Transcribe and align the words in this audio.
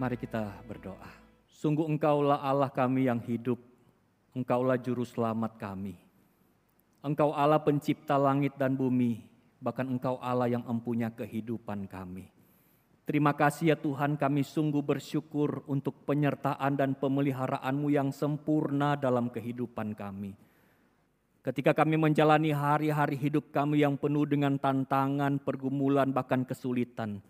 Mari 0.00 0.16
kita 0.16 0.64
berdoa. 0.64 1.12
Sungguh 1.44 1.84
engkaulah 1.84 2.40
Allah 2.40 2.72
kami 2.72 3.04
yang 3.04 3.20
hidup, 3.20 3.60
engkaulah 4.32 4.80
juru 4.80 5.04
selamat 5.04 5.60
kami. 5.60 5.92
Engkau 7.04 7.36
Allah 7.36 7.60
pencipta 7.60 8.16
langit 8.16 8.56
dan 8.56 8.80
bumi, 8.80 9.20
bahkan 9.60 9.84
engkau 9.84 10.16
Allah 10.24 10.48
yang 10.48 10.64
empunya 10.64 11.12
kehidupan 11.12 11.84
kami. 11.84 12.32
Terima 13.04 13.36
kasih 13.36 13.72
ya 13.72 13.76
Tuhan 13.76 14.16
kami 14.16 14.40
sungguh 14.40 14.80
bersyukur 14.80 15.68
untuk 15.68 16.08
penyertaan 16.08 16.80
dan 16.80 16.96
pemeliharaanmu 16.96 17.92
yang 17.92 18.08
sempurna 18.08 18.96
dalam 18.96 19.28
kehidupan 19.28 19.92
kami. 19.92 20.32
Ketika 21.44 21.76
kami 21.76 22.00
menjalani 22.00 22.56
hari-hari 22.56 23.20
hidup 23.20 23.52
kami 23.52 23.84
yang 23.84 24.00
penuh 24.00 24.24
dengan 24.24 24.56
tantangan, 24.56 25.44
pergumulan, 25.44 26.08
bahkan 26.08 26.48
kesulitan. 26.48 27.20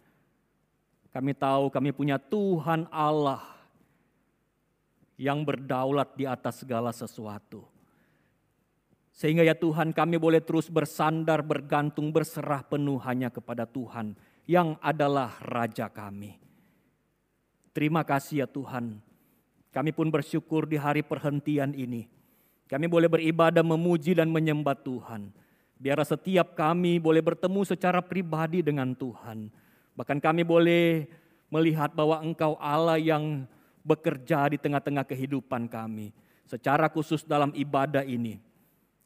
Kami 1.10 1.32
tahu 1.34 1.74
kami 1.74 1.90
punya 1.90 2.16
Tuhan 2.16 2.86
Allah 2.90 3.42
yang 5.18 5.42
berdaulat 5.42 6.14
di 6.14 6.24
atas 6.24 6.62
segala 6.62 6.94
sesuatu. 6.94 7.66
Sehingga 9.10 9.44
ya 9.44 9.52
Tuhan 9.52 9.92
kami 9.92 10.16
boleh 10.16 10.40
terus 10.40 10.70
bersandar, 10.70 11.44
bergantung, 11.44 12.08
berserah 12.08 12.64
penuh 12.64 12.96
hanya 13.04 13.28
kepada 13.28 13.68
Tuhan 13.68 14.16
yang 14.48 14.80
adalah 14.80 15.36
Raja 15.44 15.92
kami. 15.92 16.40
Terima 17.76 18.06
kasih 18.06 18.46
ya 18.46 18.48
Tuhan. 18.48 19.02
Kami 19.70 19.90
pun 19.92 20.08
bersyukur 20.08 20.64
di 20.66 20.80
hari 20.80 21.04
perhentian 21.04 21.76
ini 21.76 22.08
kami 22.70 22.86
boleh 22.86 23.10
beribadah, 23.10 23.66
memuji 23.66 24.14
dan 24.14 24.30
menyembah 24.30 24.78
Tuhan. 24.78 25.34
Biar 25.74 25.98
setiap 26.06 26.54
kami 26.54 27.02
boleh 27.02 27.18
bertemu 27.18 27.66
secara 27.66 27.98
pribadi 27.98 28.62
dengan 28.62 28.94
Tuhan. 28.94 29.50
Bahkan 29.94 30.18
kami 30.22 30.42
boleh 30.46 31.08
melihat 31.50 31.92
bahwa 31.92 32.22
Engkau 32.22 32.54
Allah 32.56 32.96
yang 32.96 33.44
bekerja 33.82 34.54
di 34.54 34.58
tengah-tengah 34.60 35.04
kehidupan 35.04 35.66
kami. 35.66 36.14
Secara 36.46 36.90
khusus 36.90 37.22
dalam 37.22 37.54
ibadah 37.54 38.02
ini. 38.02 38.38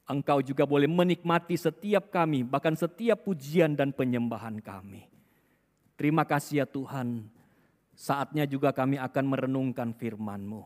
Engkau 0.05 0.37
juga 0.45 0.69
boleh 0.69 0.85
menikmati 0.85 1.57
setiap 1.57 2.13
kami, 2.13 2.45
bahkan 2.45 2.77
setiap 2.77 3.25
pujian 3.25 3.73
dan 3.73 3.89
penyembahan 3.89 4.61
kami. 4.61 5.09
Terima 5.97 6.21
kasih 6.29 6.61
ya 6.61 6.65
Tuhan. 6.69 7.25
Saatnya 7.95 8.45
juga 8.45 8.69
kami 8.69 9.01
akan 9.01 9.25
merenungkan 9.25 9.95
firman-Mu. 9.97 10.61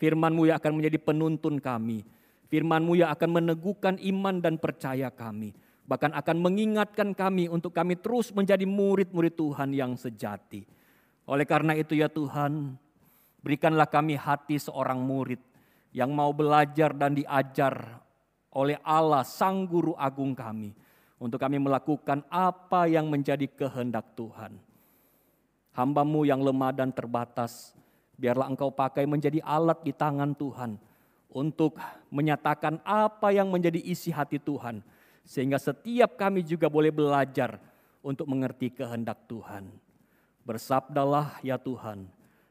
Firman-Mu 0.00 0.42
yang 0.48 0.56
akan 0.56 0.72
menjadi 0.78 0.98
penuntun 1.02 1.60
kami. 1.60 2.06
Firman-Mu 2.48 2.92
yang 2.96 3.10
akan 3.12 3.30
meneguhkan 3.42 4.00
iman 4.00 4.40
dan 4.40 4.56
percaya 4.56 5.10
kami. 5.10 5.52
Bahkan 5.84 6.16
akan 6.16 6.36
mengingatkan 6.40 7.12
kami 7.12 7.46
untuk 7.52 7.76
kami 7.76 8.00
terus 8.00 8.32
menjadi 8.32 8.64
murid-murid 8.64 9.36
Tuhan 9.36 9.70
yang 9.76 9.92
sejati. 10.00 10.64
Oleh 11.28 11.44
karena 11.44 11.76
itu 11.76 11.92
ya 11.92 12.08
Tuhan, 12.08 12.76
berikanlah 13.44 13.88
kami 13.88 14.16
hati 14.16 14.56
seorang 14.56 15.00
murid 15.00 15.40
yang 15.92 16.12
mau 16.12 16.32
belajar 16.32 16.96
dan 16.96 17.12
diajar 17.12 18.00
oleh 18.56 18.80
Allah 18.80 19.22
Sang 19.28 19.68
Guru 19.68 19.92
Agung 19.96 20.32
kami. 20.32 20.72
Untuk 21.20 21.40
kami 21.40 21.56
melakukan 21.56 22.26
apa 22.28 22.84
yang 22.90 23.08
menjadi 23.08 23.48
kehendak 23.48 24.12
Tuhan. 24.12 24.60
Hambamu 25.72 26.26
yang 26.28 26.44
lemah 26.44 26.74
dan 26.74 26.92
terbatas, 26.92 27.72
Biarlah 28.14 28.46
engkau 28.46 28.70
pakai 28.70 29.10
menjadi 29.10 29.42
alat 29.42 29.82
di 29.82 29.90
tangan 29.90 30.38
Tuhan 30.38 30.78
untuk 31.34 31.74
menyatakan 32.14 32.78
apa 32.86 33.34
yang 33.34 33.50
menjadi 33.50 33.82
isi 33.82 34.14
hati 34.14 34.38
Tuhan. 34.38 34.86
Sehingga 35.24 35.56
setiap 35.56 36.20
kami 36.20 36.44
juga 36.44 36.68
boleh 36.68 36.92
belajar 36.92 37.56
untuk 38.04 38.28
mengerti 38.28 38.68
kehendak 38.68 39.24
Tuhan. 39.24 39.72
Bersabdalah 40.44 41.40
ya 41.40 41.56
Tuhan, 41.56 42.04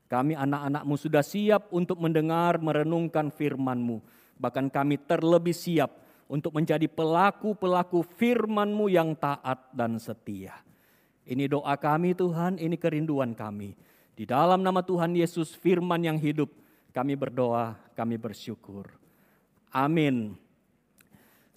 kami 0.09 0.33
anak-anakmu 0.33 0.97
sudah 0.97 1.21
siap 1.21 1.69
untuk 1.69 2.01
mendengar, 2.01 2.57
merenungkan 2.57 3.29
firman-Mu. 3.29 4.01
Bahkan 4.41 4.73
kami 4.73 4.97
terlebih 5.05 5.53
siap 5.53 5.93
untuk 6.25 6.57
menjadi 6.57 6.89
pelaku-pelaku 6.89 8.01
firman-Mu 8.17 8.89
yang 8.89 9.13
taat 9.13 9.69
dan 9.69 10.01
setia. 10.01 10.57
Ini 11.23 11.45
doa 11.45 11.77
kami 11.77 12.17
Tuhan, 12.17 12.57
ini 12.57 12.75
kerinduan 12.75 13.37
kami. 13.37 13.77
Di 14.13 14.25
dalam 14.25 14.61
nama 14.61 14.81
Tuhan 14.81 15.13
Yesus 15.13 15.53
firman 15.53 16.01
yang 16.01 16.17
hidup, 16.17 16.49
kami 16.93 17.17
berdoa, 17.17 17.77
kami 17.97 18.17
bersyukur. 18.17 18.89
Amin. 19.73 20.37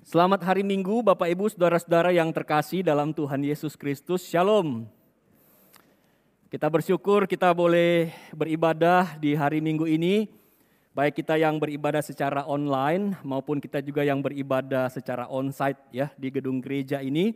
Selamat 0.06 0.38
hari 0.46 0.62
Minggu 0.62 1.02
Bapak 1.02 1.26
Ibu 1.26 1.50
Saudara-saudara 1.50 2.14
yang 2.14 2.30
terkasih 2.30 2.86
dalam 2.86 3.10
Tuhan 3.10 3.42
Yesus 3.42 3.74
Kristus. 3.74 4.22
Shalom. 4.22 4.86
Kita 6.46 6.70
bersyukur 6.70 7.26
kita 7.26 7.50
boleh 7.50 8.14
beribadah 8.30 9.18
di 9.18 9.34
hari 9.34 9.58
Minggu 9.58 9.82
ini. 9.90 10.30
Baik 10.94 11.18
kita 11.18 11.34
yang 11.34 11.58
beribadah 11.58 12.06
secara 12.06 12.46
online 12.46 13.18
maupun 13.26 13.58
kita 13.58 13.82
juga 13.82 14.06
yang 14.06 14.22
beribadah 14.22 14.86
secara 14.94 15.26
onsite 15.26 15.82
ya 15.90 16.06
di 16.14 16.30
gedung 16.30 16.62
gereja 16.62 17.02
ini. 17.02 17.34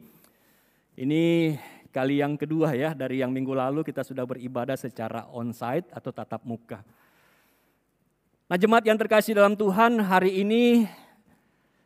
Ini 0.94 1.58
kali 1.91 2.22
yang 2.22 2.38
kedua 2.38 2.70
ya 2.78 2.94
dari 2.94 3.19
yang 3.19 3.34
minggu 3.34 3.50
lalu 3.50 3.82
kita 3.82 4.06
sudah 4.06 4.22
beribadah 4.22 4.78
secara 4.78 5.26
onsite 5.34 5.91
atau 5.91 6.14
tatap 6.14 6.47
muka. 6.47 6.87
Nah 8.47 8.54
jemaat 8.54 8.87
yang 8.87 8.94
terkasih 8.94 9.34
dalam 9.34 9.58
Tuhan 9.58 9.98
hari 10.06 10.47
ini 10.47 10.87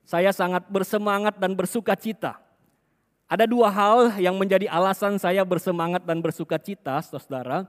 saya 0.04 0.30
sangat 0.30 0.68
bersemangat 0.68 1.40
dan 1.40 1.56
bersuka 1.56 1.96
cita. 1.96 2.36
Ada 3.24 3.48
dua 3.48 3.72
hal 3.72 4.20
yang 4.20 4.36
menjadi 4.36 4.68
alasan 4.68 5.16
saya 5.16 5.42
bersemangat 5.42 6.04
dan 6.04 6.20
bersuka 6.20 6.60
cita 6.60 7.00
saudara. 7.00 7.64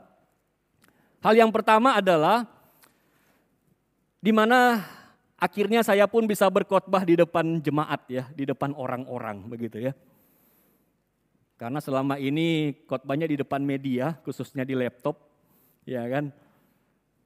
Hal 1.24 1.34
yang 1.34 1.50
pertama 1.50 1.96
adalah 1.96 2.44
di 4.20 4.36
mana 4.36 4.84
akhirnya 5.40 5.82
saya 5.82 6.06
pun 6.12 6.28
bisa 6.28 6.46
berkhotbah 6.52 7.08
di 7.08 7.16
depan 7.18 7.64
jemaat 7.64 8.02
ya, 8.12 8.24
di 8.36 8.44
depan 8.44 8.76
orang-orang 8.76 9.48
begitu 9.48 9.90
ya. 9.90 9.94
Karena 11.56 11.80
selama 11.80 12.20
ini 12.20 12.76
khotbahnya 12.84 13.32
di 13.32 13.40
depan 13.40 13.64
media, 13.64 14.20
khususnya 14.28 14.68
di 14.68 14.76
laptop, 14.76 15.16
ya 15.88 16.04
kan. 16.12 16.36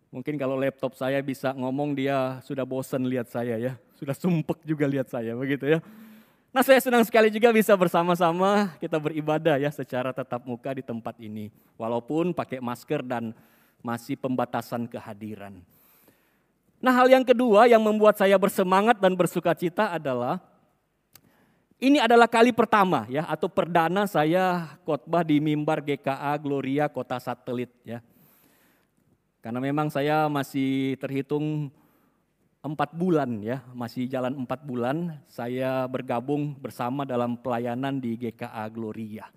Mungkin 0.09 0.42
kalau 0.42 0.58
laptop 0.58 0.97
saya 0.97 1.22
bisa 1.22 1.53
ngomong 1.53 1.94
dia 1.94 2.42
sudah 2.42 2.66
bosen 2.66 3.06
lihat 3.06 3.30
saya 3.30 3.62
ya, 3.62 3.74
sudah 3.94 4.18
sumpek 4.18 4.66
juga 4.66 4.90
lihat 4.90 5.06
saya 5.06 5.38
begitu 5.38 5.70
ya. 5.70 5.80
Nah 6.50 6.66
saya 6.66 6.81
senang 6.81 7.06
sekali 7.06 7.30
juga 7.30 7.53
bisa 7.53 7.78
bersama-sama 7.78 8.74
kita 8.81 8.98
beribadah 8.98 9.62
ya 9.62 9.69
secara 9.69 10.09
tetap 10.09 10.42
muka 10.50 10.74
di 10.74 10.81
tempat 10.81 11.14
ini. 11.22 11.53
Walaupun 11.78 12.34
pakai 12.34 12.58
masker 12.58 13.06
dan 13.06 13.38
masih 13.86 14.18
pembatasan 14.18 14.90
kehadiran. 14.90 15.62
Nah 16.81 16.94
hal 16.96 17.06
yang 17.06 17.22
kedua 17.22 17.69
yang 17.69 17.86
membuat 17.86 18.18
saya 18.18 18.34
bersemangat 18.42 18.98
dan 18.98 19.14
bersuka 19.14 19.53
cita 19.53 19.94
adalah 19.94 20.42
ini 21.78 22.02
adalah 22.02 22.25
kali 22.25 22.50
pertama 22.50 23.06
ya 23.08 23.30
atau 23.30 23.46
perdana 23.46 24.09
saya 24.09 24.74
khotbah 24.84 25.22
di 25.22 25.38
mimbar 25.38 25.86
GKA 25.86 26.34
Gloria 26.42 26.90
Kota 26.90 27.22
Satelit 27.22 27.69
ya. 27.86 28.02
Karena 29.39 29.63
memang 29.63 29.88
saya 29.88 30.27
masih 30.27 31.00
terhitung 31.00 31.72
empat 32.59 32.91
bulan 32.91 33.39
ya, 33.39 33.63
masih 33.72 34.03
jalan 34.11 34.35
empat 34.44 34.67
bulan 34.67 35.16
saya 35.31 35.88
bergabung 35.88 36.59
bersama 36.59 37.07
dalam 37.07 37.39
pelayanan 37.39 38.03
di 38.03 38.19
GKA 38.19 38.67
Gloria. 38.67 39.31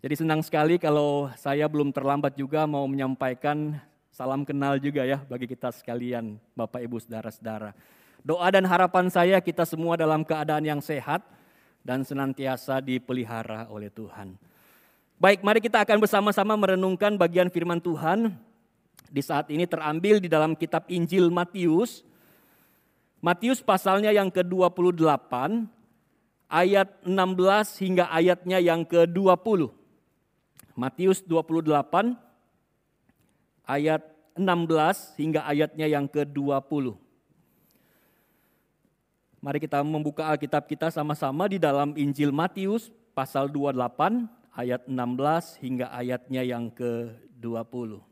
Jadi 0.00 0.14
senang 0.16 0.40
sekali 0.40 0.78
kalau 0.78 1.28
saya 1.34 1.66
belum 1.66 1.90
terlambat 1.92 2.38
juga 2.38 2.64
mau 2.64 2.86
menyampaikan 2.86 3.76
salam 4.14 4.46
kenal 4.46 4.80
juga 4.80 5.04
ya 5.04 5.20
bagi 5.26 5.50
kita 5.50 5.74
sekalian 5.74 6.38
Bapak 6.54 6.80
Ibu 6.80 6.96
Saudara-saudara. 7.02 7.74
Doa 8.22 8.48
dan 8.52 8.64
harapan 8.64 9.10
saya 9.10 9.40
kita 9.42 9.66
semua 9.66 9.98
dalam 9.98 10.22
keadaan 10.24 10.64
yang 10.64 10.80
sehat 10.80 11.26
dan 11.82 12.04
senantiasa 12.06 12.78
dipelihara 12.80 13.68
oleh 13.68 13.88
Tuhan. 13.88 14.36
Baik, 15.20 15.44
mari 15.44 15.60
kita 15.60 15.84
akan 15.84 16.00
bersama-sama 16.00 16.56
merenungkan 16.56 17.16
bagian 17.20 17.52
firman 17.52 17.76
Tuhan. 17.76 18.32
Di 19.10 19.26
saat 19.26 19.50
ini 19.50 19.66
terambil 19.66 20.22
di 20.22 20.30
dalam 20.30 20.54
kitab 20.54 20.86
Injil 20.86 21.34
Matius. 21.34 22.06
Matius 23.18 23.60
pasalnya 23.60 24.14
yang 24.14 24.30
ke-28, 24.30 25.66
ayat 26.48 26.88
16 27.04 27.82
hingga 27.84 28.08
ayatnya 28.08 28.62
yang 28.62 28.86
ke-20. 28.86 29.68
Matius 30.78 31.20
28, 31.26 32.16
ayat 33.68 34.02
16 34.38 35.20
hingga 35.20 35.44
ayatnya 35.44 35.86
yang 35.90 36.06
ke-20. 36.08 36.96
Mari 39.40 39.58
kita 39.60 39.80
membuka 39.80 40.28
Alkitab 40.28 40.68
kita 40.68 40.92
sama-sama 40.92 41.48
di 41.48 41.56
dalam 41.56 41.96
Injil 41.96 42.28
Matius 42.28 42.92
pasal 43.12 43.48
28 43.48 44.28
ayat 44.52 44.84
16 44.84 45.64
hingga 45.64 45.86
ayatnya 45.92 46.44
yang 46.44 46.68
ke-20. 46.72 48.09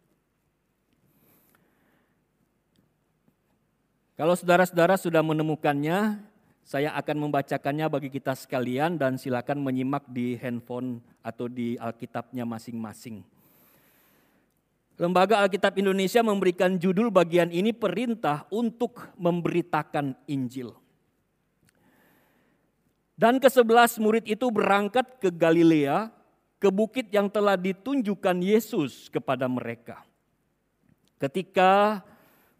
Kalau 4.18 4.34
saudara-saudara 4.34 4.98
sudah 4.98 5.22
menemukannya, 5.22 6.18
saya 6.66 6.90
akan 6.98 7.30
membacakannya 7.30 7.86
bagi 7.86 8.10
kita 8.10 8.34
sekalian 8.34 8.98
dan 8.98 9.14
silakan 9.14 9.62
menyimak 9.62 10.10
di 10.10 10.34
handphone 10.34 10.98
atau 11.22 11.46
di 11.46 11.78
Alkitabnya 11.78 12.42
masing-masing. 12.42 13.22
Lembaga 14.98 15.38
Alkitab 15.38 15.78
Indonesia 15.78 16.18
memberikan 16.26 16.74
judul 16.82 17.14
bagian 17.14 17.54
ini 17.54 17.70
perintah 17.70 18.42
untuk 18.50 19.06
memberitakan 19.22 20.18
Injil. 20.26 20.74
Dan 23.14 23.38
kesebelas 23.38 24.02
murid 24.02 24.26
itu 24.26 24.50
berangkat 24.50 25.22
ke 25.22 25.30
Galilea, 25.30 26.10
ke 26.58 26.74
bukit 26.74 27.06
yang 27.14 27.30
telah 27.30 27.54
ditunjukkan 27.54 28.42
Yesus 28.42 29.06
kepada 29.14 29.46
mereka. 29.46 30.02
Ketika 31.22 32.02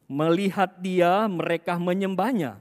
melihat 0.09 0.81
dia, 0.81 1.29
mereka 1.29 1.77
menyembahnya. 1.77 2.59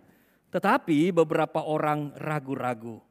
Tetapi 0.51 1.15
beberapa 1.15 1.63
orang 1.63 2.13
ragu-ragu. 2.19 3.01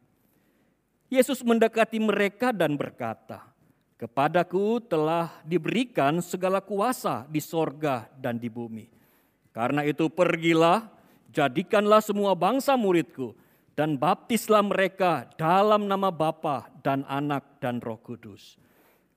Yesus 1.08 1.40
mendekati 1.40 1.98
mereka 1.98 2.52
dan 2.52 2.76
berkata, 2.76 3.56
Kepadaku 3.96 4.76
telah 4.84 5.40
diberikan 5.40 6.20
segala 6.20 6.60
kuasa 6.60 7.24
di 7.32 7.40
sorga 7.40 8.04
dan 8.20 8.36
di 8.36 8.52
bumi. 8.52 8.92
Karena 9.56 9.88
itu 9.88 10.12
pergilah, 10.12 10.84
jadikanlah 11.32 12.04
semua 12.04 12.36
bangsa 12.36 12.76
muridku, 12.76 13.32
dan 13.72 13.96
baptislah 13.96 14.60
mereka 14.60 15.32
dalam 15.40 15.88
nama 15.88 16.12
Bapa 16.12 16.68
dan 16.84 17.08
Anak 17.08 17.56
dan 17.56 17.80
Roh 17.80 17.96
Kudus. 17.96 18.60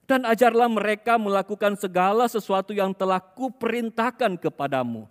Dan 0.09 0.25
ajarlah 0.25 0.65
mereka 0.65 1.21
melakukan 1.21 1.77
segala 1.77 2.25
sesuatu 2.25 2.73
yang 2.73 2.97
telah 2.97 3.21
kuperintahkan 3.21 4.41
kepadamu. 4.41 5.05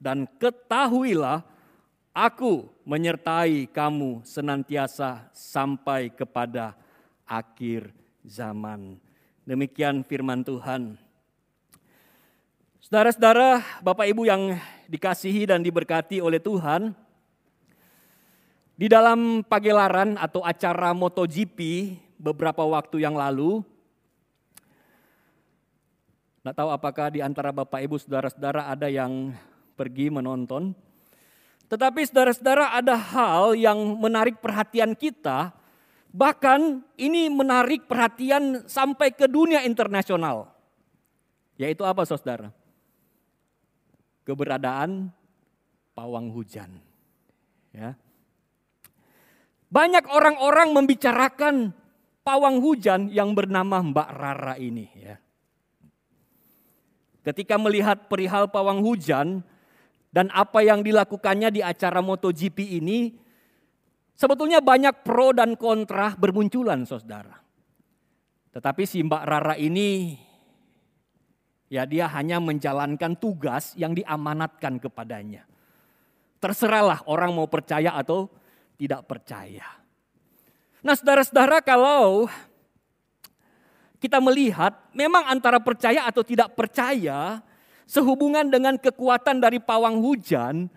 Dan 0.00 0.24
ketahuilah, 0.40 1.44
aku 2.16 2.64
menyertai 2.88 3.68
kamu 3.68 4.24
senantiasa 4.24 5.28
sampai 5.36 6.08
kepada 6.08 6.72
akhir 7.28 7.92
zaman. 8.24 8.96
Demikian 9.44 10.00
firman 10.00 10.40
Tuhan. 10.40 10.96
Saudara-saudara, 12.80 13.60
Bapak 13.84 14.08
Ibu 14.08 14.24
yang 14.24 14.56
dikasihi 14.88 15.44
dan 15.44 15.60
diberkati 15.60 16.24
oleh 16.24 16.40
Tuhan, 16.40 16.96
di 18.80 18.88
dalam 18.88 19.44
pagelaran 19.44 20.16
atau 20.16 20.40
acara 20.40 20.96
MotoGP 20.96 21.60
beberapa 22.16 22.64
waktu 22.64 23.04
yang 23.04 23.12
lalu, 23.12 23.60
Tidak 26.42 26.54
tahu 26.54 26.70
apakah 26.70 27.12
di 27.12 27.20
antara 27.20 27.50
Bapak 27.50 27.82
Ibu 27.82 27.98
saudara-saudara 27.98 28.70
ada 28.70 28.86
yang 28.86 29.34
pergi 29.74 30.10
menonton. 30.10 30.74
Tetapi 31.68 32.00
saudara-saudara 32.08 32.72
ada 32.72 32.96
hal 32.96 33.52
yang 33.58 33.76
menarik 34.00 34.40
perhatian 34.40 34.96
kita 34.96 35.58
Bahkan 36.08 36.80
ini 36.96 37.28
menarik 37.28 37.84
perhatian 37.84 38.64
sampai 38.64 39.12
ke 39.12 39.28
dunia 39.28 39.60
internasional. 39.64 40.48
Yaitu 41.60 41.84
apa 41.84 42.08
saudara? 42.08 42.48
Keberadaan 44.24 45.12
pawang 45.92 46.32
hujan. 46.32 46.80
Ya. 47.76 47.92
Banyak 49.68 50.08
orang-orang 50.08 50.72
membicarakan 50.72 51.76
pawang 52.24 52.64
hujan 52.64 53.12
yang 53.12 53.36
bernama 53.36 53.84
Mbak 53.84 54.08
Rara 54.16 54.54
ini. 54.56 54.88
Ya. 54.96 55.20
Ketika 57.28 57.60
melihat 57.60 58.08
perihal 58.08 58.48
pawang 58.48 58.80
hujan 58.80 59.44
dan 60.08 60.32
apa 60.32 60.64
yang 60.64 60.80
dilakukannya 60.80 61.52
di 61.52 61.60
acara 61.60 62.00
MotoGP 62.00 62.80
ini, 62.80 63.12
Sebetulnya 64.18 64.58
banyak 64.58 65.06
pro 65.06 65.30
dan 65.30 65.54
kontra 65.54 66.10
bermunculan 66.18 66.82
saudara. 66.82 67.38
Tetapi 68.50 68.82
si 68.82 68.98
Mbak 69.06 69.22
Rara 69.22 69.54
ini 69.54 70.18
ya 71.70 71.86
dia 71.86 72.10
hanya 72.10 72.42
menjalankan 72.42 73.14
tugas 73.14 73.78
yang 73.78 73.94
diamanatkan 73.94 74.82
kepadanya. 74.82 75.46
Terserahlah 76.42 77.06
orang 77.06 77.30
mau 77.30 77.46
percaya 77.46 77.94
atau 77.94 78.26
tidak 78.74 79.06
percaya. 79.06 79.62
Nah 80.82 80.98
saudara-saudara 80.98 81.62
kalau 81.62 82.26
kita 83.98 84.22
melihat 84.22 84.74
memang 84.94 85.26
antara 85.26 85.58
percaya 85.58 86.06
atau 86.06 86.22
tidak 86.22 86.54
percaya 86.54 87.42
sehubungan 87.88 88.46
dengan 88.46 88.78
kekuatan 88.78 89.42
dari 89.42 89.58
pawang 89.58 89.98
hujan 89.98 90.70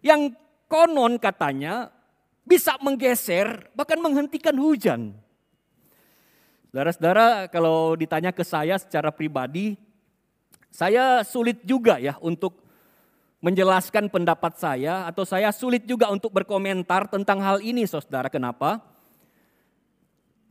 yang 0.00 0.32
konon 0.68 1.20
katanya 1.20 1.92
bisa 2.44 2.76
menggeser, 2.80 3.72
bahkan 3.72 3.96
menghentikan 4.00 4.52
hujan. 4.56 5.16
Saudara-saudara, 6.68 7.48
kalau 7.48 7.96
ditanya 7.96 8.34
ke 8.34 8.44
saya 8.44 8.76
secara 8.76 9.08
pribadi, 9.08 9.78
saya 10.68 11.24
sulit 11.24 11.62
juga 11.64 11.96
ya 12.02 12.18
untuk 12.20 12.60
menjelaskan 13.44 14.08
pendapat 14.08 14.56
saya 14.56 15.04
atau 15.08 15.22
saya 15.22 15.52
sulit 15.52 15.84
juga 15.84 16.08
untuk 16.08 16.32
berkomentar 16.32 17.08
tentang 17.08 17.40
hal 17.40 17.60
ini, 17.60 17.84
Saudara. 17.84 18.32
Kenapa? 18.32 18.93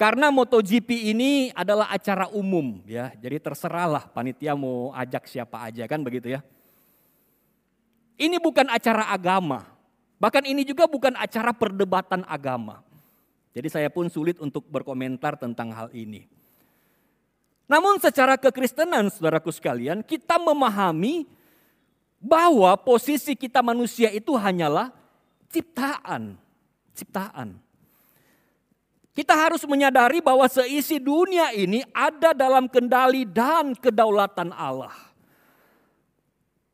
Karena 0.04 0.28
MotoGP 0.36 1.16
ini 1.16 1.48
adalah 1.56 1.88
acara 1.88 2.28
umum 2.28 2.84
ya. 2.84 3.16
Jadi 3.24 3.40
terserahlah 3.40 4.04
panitia 4.12 4.52
mau 4.52 4.92
ajak 4.92 5.32
siapa 5.32 5.64
aja 5.64 5.88
kan 5.88 6.04
begitu 6.04 6.28
ya. 6.28 6.44
Ini 8.20 8.36
bukan 8.44 8.68
acara 8.68 9.08
agama. 9.08 9.64
Bahkan 10.20 10.44
ini 10.44 10.68
juga 10.68 10.92
bukan 10.92 11.16
acara 11.16 11.56
perdebatan 11.56 12.28
agama. 12.28 12.84
Jadi 13.56 13.72
saya 13.72 13.88
pun 13.88 14.12
sulit 14.12 14.44
untuk 14.44 14.68
berkomentar 14.68 15.40
tentang 15.40 15.72
hal 15.72 15.88
ini. 15.96 16.28
Namun 17.72 17.96
secara 18.04 18.36
kekristenan 18.36 19.08
saudaraku 19.08 19.56
sekalian, 19.56 20.04
kita 20.04 20.36
memahami 20.36 21.24
bahwa 22.20 22.76
posisi 22.76 23.40
kita 23.40 23.64
manusia 23.64 24.12
itu 24.12 24.36
hanyalah 24.36 24.92
ciptaan. 25.48 26.36
Ciptaan. 26.92 27.56
Kita 29.14 29.38
harus 29.38 29.62
menyadari 29.70 30.20
bahwa 30.26 30.50
seisi 30.50 30.98
dunia 30.98 31.54
ini 31.54 31.86
ada 31.94 32.34
dalam 32.34 32.66
kendali 32.66 33.30
dan 33.30 33.78
kedaulatan 33.78 34.50
Allah. 34.50 34.94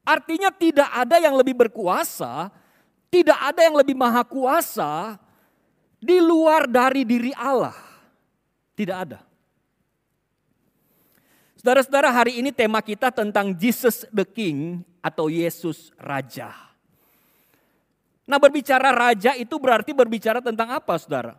Artinya 0.08 0.48
tidak 0.50 0.88
ada 0.88 1.20
yang 1.20 1.36
lebih 1.36 1.54
berkuasa 1.54 2.48
tidak 3.10 3.38
ada 3.42 3.66
yang 3.66 3.74
lebih 3.74 3.98
maha 3.98 4.22
kuasa 4.22 5.18
di 5.98 6.22
luar 6.22 6.70
dari 6.70 7.02
diri 7.02 7.34
Allah. 7.34 7.74
Tidak 8.78 8.96
ada. 8.96 9.20
Saudara-saudara, 11.60 12.14
hari 12.14 12.40
ini 12.40 12.56
tema 12.56 12.80
kita 12.80 13.12
tentang 13.12 13.52
Jesus 13.52 14.08
the 14.14 14.24
King 14.24 14.86
atau 15.04 15.28
Yesus 15.28 15.92
Raja. 16.00 16.56
Nah, 18.30 18.38
berbicara 18.38 18.94
raja 18.94 19.34
itu 19.34 19.58
berarti 19.58 19.90
berbicara 19.90 20.38
tentang 20.40 20.70
apa, 20.70 20.94
Saudara? 21.02 21.36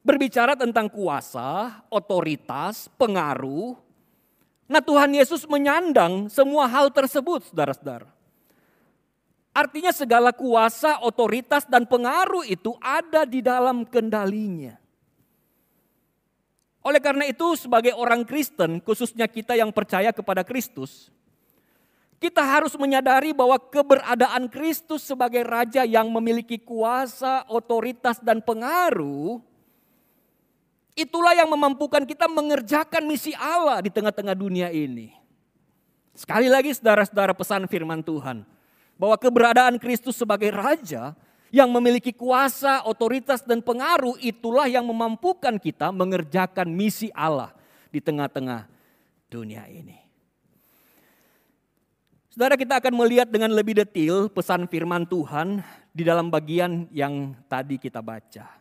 Berbicara 0.00 0.56
tentang 0.56 0.88
kuasa, 0.88 1.84
otoritas, 1.92 2.88
pengaruh. 2.96 3.76
Nah, 4.64 4.80
Tuhan 4.80 5.12
Yesus 5.12 5.44
menyandang 5.44 6.32
semua 6.32 6.64
hal 6.64 6.88
tersebut, 6.88 7.52
Saudara-saudara. 7.52 8.08
Artinya 9.50 9.90
segala 9.90 10.30
kuasa, 10.30 11.02
otoritas 11.02 11.66
dan 11.66 11.84
pengaruh 11.84 12.46
itu 12.46 12.72
ada 12.78 13.26
di 13.26 13.42
dalam 13.42 13.82
kendalinya. 13.82 14.78
Oleh 16.80 17.02
karena 17.02 17.28
itu 17.28 17.58
sebagai 17.60 17.92
orang 17.92 18.24
Kristen, 18.24 18.80
khususnya 18.80 19.28
kita 19.28 19.52
yang 19.52 19.68
percaya 19.68 20.16
kepada 20.16 20.46
Kristus, 20.46 21.12
kita 22.16 22.40
harus 22.40 22.72
menyadari 22.78 23.36
bahwa 23.36 23.60
keberadaan 23.60 24.48
Kristus 24.48 25.04
sebagai 25.04 25.44
raja 25.44 25.84
yang 25.84 26.08
memiliki 26.08 26.56
kuasa, 26.56 27.44
otoritas 27.52 28.22
dan 28.24 28.40
pengaruh 28.40 29.49
itulah 30.94 31.34
yang 31.34 31.50
memampukan 31.50 32.02
kita 32.06 32.26
mengerjakan 32.26 33.06
misi 33.06 33.34
Allah 33.36 33.82
di 33.82 33.90
tengah-tengah 33.90 34.34
dunia 34.34 34.68
ini. 34.70 35.14
Sekali 36.14 36.50
lagi 36.52 36.74
saudara-saudara 36.76 37.32
pesan 37.32 37.64
firman 37.70 38.04
Tuhan 38.04 38.44
bahwa 39.00 39.16
keberadaan 39.16 39.80
Kristus 39.80 40.20
sebagai 40.20 40.52
raja 40.52 41.16
yang 41.50 41.72
memiliki 41.72 42.14
kuasa, 42.14 42.84
otoritas 42.86 43.42
dan 43.42 43.64
pengaruh 43.64 44.20
itulah 44.22 44.68
yang 44.68 44.86
memampukan 44.86 45.56
kita 45.58 45.90
mengerjakan 45.90 46.70
misi 46.70 47.10
Allah 47.16 47.50
di 47.90 47.98
tengah-tengah 47.98 48.70
dunia 49.32 49.66
ini. 49.66 49.98
Saudara 52.30 52.54
kita 52.54 52.78
akan 52.78 52.94
melihat 52.94 53.26
dengan 53.26 53.50
lebih 53.50 53.74
detail 53.74 54.30
pesan 54.30 54.70
firman 54.70 55.02
Tuhan 55.02 55.66
di 55.90 56.06
dalam 56.06 56.30
bagian 56.30 56.86
yang 56.94 57.34
tadi 57.50 57.74
kita 57.74 57.98
baca. 57.98 58.59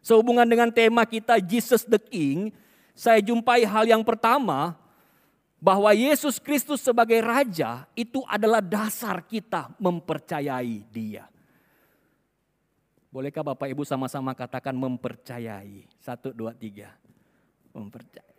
Sehubungan 0.00 0.48
dengan 0.48 0.72
tema 0.72 1.04
kita 1.04 1.36
Jesus 1.40 1.84
the 1.84 2.00
King, 2.00 2.50
saya 2.96 3.20
jumpai 3.20 3.64
hal 3.68 3.84
yang 3.84 4.00
pertama 4.00 4.76
bahwa 5.60 5.92
Yesus 5.92 6.40
Kristus 6.40 6.80
sebagai 6.80 7.20
raja 7.20 7.84
itu 7.92 8.24
adalah 8.24 8.64
dasar 8.64 9.20
kita 9.20 9.72
mempercayai 9.76 10.88
Dia. 10.88 11.28
Bolehkah 13.10 13.42
Bapak 13.42 13.66
Ibu 13.66 13.82
sama-sama 13.82 14.30
katakan 14.38 14.72
mempercayai? 14.72 15.82
Satu, 15.98 16.30
dua, 16.30 16.54
tiga. 16.54 16.94
Mempercayai. 17.74 18.30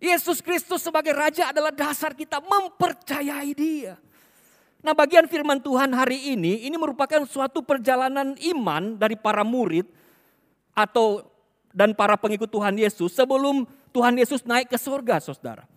Yesus 0.00 0.40
Kristus 0.40 0.80
sebagai 0.80 1.12
Raja 1.12 1.52
adalah 1.52 1.68
dasar 1.68 2.16
kita 2.16 2.40
mempercayai 2.40 3.52
dia. 3.52 4.00
Nah 4.80 4.96
bagian 4.96 5.28
firman 5.28 5.60
Tuhan 5.60 5.92
hari 5.92 6.32
ini, 6.32 6.64
ini 6.64 6.76
merupakan 6.80 7.20
suatu 7.28 7.60
perjalanan 7.60 8.32
iman 8.56 8.96
dari 8.96 9.12
para 9.12 9.44
murid 9.44 9.84
atau 10.72 11.28
dan 11.70 11.92
para 11.92 12.16
pengikut 12.16 12.48
Tuhan 12.48 12.80
Yesus 12.80 13.12
sebelum 13.12 13.68
Tuhan 13.92 14.16
Yesus 14.16 14.40
naik 14.48 14.72
ke 14.72 14.80
surga 14.80 15.20
saudara. 15.20 15.68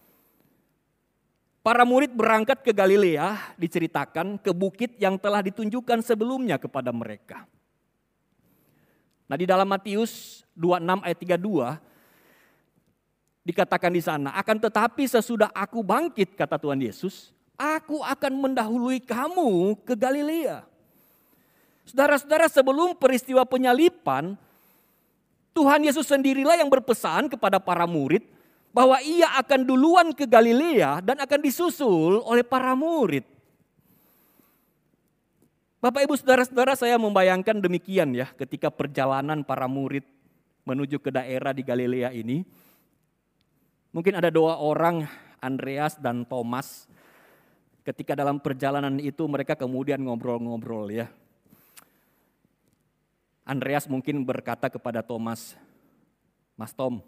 Para 1.64 1.88
murid 1.88 2.12
berangkat 2.12 2.60
ke 2.60 2.76
Galilea 2.76 3.56
diceritakan 3.56 4.36
ke 4.40 4.52
bukit 4.52 5.00
yang 5.00 5.16
telah 5.16 5.40
ditunjukkan 5.40 6.04
sebelumnya 6.04 6.60
kepada 6.60 6.92
mereka. 6.92 7.48
Nah 9.32 9.40
di 9.40 9.48
dalam 9.48 9.68
Matius 9.68 10.44
26 10.60 11.08
ayat 11.08 11.20
32 11.40 13.48
dikatakan 13.48 13.92
di 13.96 14.04
sana, 14.04 14.36
akan 14.36 14.60
tetapi 14.60 15.08
sesudah 15.08 15.56
aku 15.56 15.80
bangkit 15.84 16.36
kata 16.36 16.60
Tuhan 16.60 16.84
Yesus, 16.84 17.32
aku 17.58 18.02
akan 18.02 18.34
mendahului 18.38 19.02
kamu 19.04 19.78
ke 19.86 19.94
Galilea. 19.94 20.66
Saudara-saudara 21.84 22.48
sebelum 22.48 22.96
peristiwa 22.96 23.44
penyalipan, 23.44 24.40
Tuhan 25.54 25.86
Yesus 25.86 26.10
sendirilah 26.10 26.58
yang 26.58 26.72
berpesan 26.72 27.30
kepada 27.30 27.62
para 27.62 27.86
murid 27.86 28.26
bahwa 28.74 28.98
ia 29.06 29.30
akan 29.38 29.62
duluan 29.62 30.08
ke 30.18 30.26
Galilea 30.26 31.04
dan 31.06 31.22
akan 31.22 31.40
disusul 31.44 32.24
oleh 32.26 32.42
para 32.42 32.74
murid. 32.74 33.22
Bapak 35.78 36.08
ibu 36.08 36.16
saudara-saudara 36.16 36.80
saya 36.80 36.96
membayangkan 36.96 37.60
demikian 37.60 38.16
ya 38.16 38.32
ketika 38.40 38.72
perjalanan 38.72 39.44
para 39.44 39.68
murid 39.68 40.08
menuju 40.64 40.98
ke 40.98 41.12
daerah 41.12 41.52
di 41.52 41.62
Galilea 41.62 42.16
ini. 42.16 42.42
Mungkin 43.94 44.18
ada 44.18 44.34
dua 44.34 44.58
orang, 44.58 45.06
Andreas 45.38 46.00
dan 46.00 46.26
Thomas. 46.26 46.90
Ketika 47.84 48.16
dalam 48.16 48.40
perjalanan 48.40 48.96
itu 49.04 49.28
mereka 49.28 49.60
kemudian 49.60 50.00
ngobrol-ngobrol 50.00 50.88
ya. 50.88 51.12
Andreas 53.44 53.92
mungkin 53.92 54.24
berkata 54.24 54.72
kepada 54.72 55.04
Thomas, 55.04 55.60
Mas 56.56 56.72
Tom. 56.72 57.04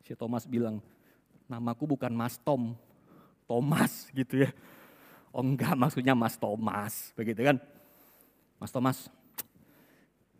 Si 0.00 0.16
Thomas 0.16 0.48
bilang, 0.48 0.80
namaku 1.44 1.92
bukan 1.92 2.08
Mas 2.08 2.40
Tom, 2.40 2.72
Thomas 3.44 4.06
gitu 4.16 4.48
ya. 4.48 4.50
Oh 5.28 5.44
enggak 5.44 5.76
maksudnya 5.76 6.16
Mas 6.16 6.40
Thomas, 6.40 7.12
begitu 7.12 7.44
kan. 7.44 7.56
Mas 8.56 8.72
Thomas, 8.72 9.12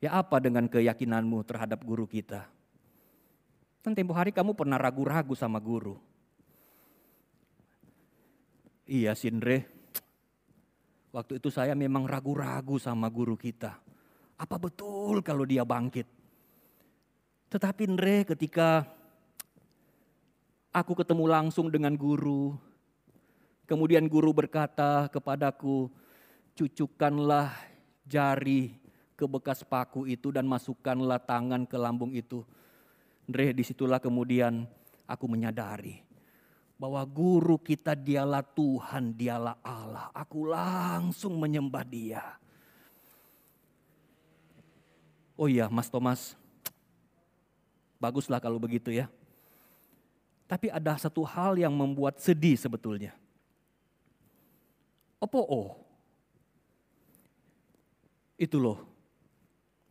ya 0.00 0.16
apa 0.16 0.40
dengan 0.40 0.64
keyakinanmu 0.64 1.44
terhadap 1.44 1.84
guru 1.84 2.08
kita? 2.08 2.48
Kan 3.84 3.92
tempo 3.92 4.16
hari 4.16 4.32
kamu 4.32 4.56
pernah 4.56 4.80
ragu-ragu 4.80 5.36
sama 5.36 5.60
guru. 5.60 6.00
Iya 8.92 9.16
Sindre, 9.16 9.64
waktu 11.16 11.40
itu 11.40 11.48
saya 11.48 11.72
memang 11.72 12.04
ragu-ragu 12.04 12.76
sama 12.76 13.08
guru 13.08 13.40
kita. 13.40 13.80
Apa 14.36 14.60
betul 14.60 15.24
kalau 15.24 15.48
dia 15.48 15.64
bangkit? 15.64 16.04
Tetapi 17.48 17.88
Ndre 17.88 18.28
ketika 18.28 18.84
aku 20.76 20.92
ketemu 20.92 21.24
langsung 21.24 21.72
dengan 21.72 21.96
guru, 21.96 22.52
kemudian 23.64 24.04
guru 24.12 24.36
berkata 24.36 25.08
kepadaku, 25.08 25.88
cucukkanlah 26.52 27.48
jari 28.04 28.76
ke 29.16 29.24
bekas 29.24 29.64
paku 29.64 30.04
itu 30.04 30.28
dan 30.28 30.44
masukkanlah 30.44 31.16
tangan 31.24 31.64
ke 31.64 31.80
lambung 31.80 32.12
itu. 32.12 32.44
Andre 33.24 33.56
di 33.56 33.64
situlah 33.64 34.04
kemudian 34.04 34.68
aku 35.08 35.24
menyadari 35.24 36.11
bahwa 36.82 36.98
guru 37.06 37.62
kita 37.62 37.94
dialah 37.94 38.42
Tuhan, 38.42 39.14
dialah 39.14 39.54
Allah. 39.62 40.10
Aku 40.10 40.50
langsung 40.50 41.38
menyembah 41.38 41.86
dia. 41.86 42.26
Oh 45.38 45.46
iya 45.46 45.70
Mas 45.70 45.86
Thomas, 45.86 46.34
baguslah 48.02 48.42
kalau 48.42 48.58
begitu 48.58 48.90
ya. 48.90 49.06
Tapi 50.50 50.74
ada 50.74 50.98
satu 50.98 51.22
hal 51.22 51.54
yang 51.54 51.70
membuat 51.70 52.18
sedih 52.18 52.58
sebetulnya. 52.58 53.14
Apa 55.22 55.38
oh? 55.38 55.78
Itu 58.34 58.58
loh, 58.58 58.82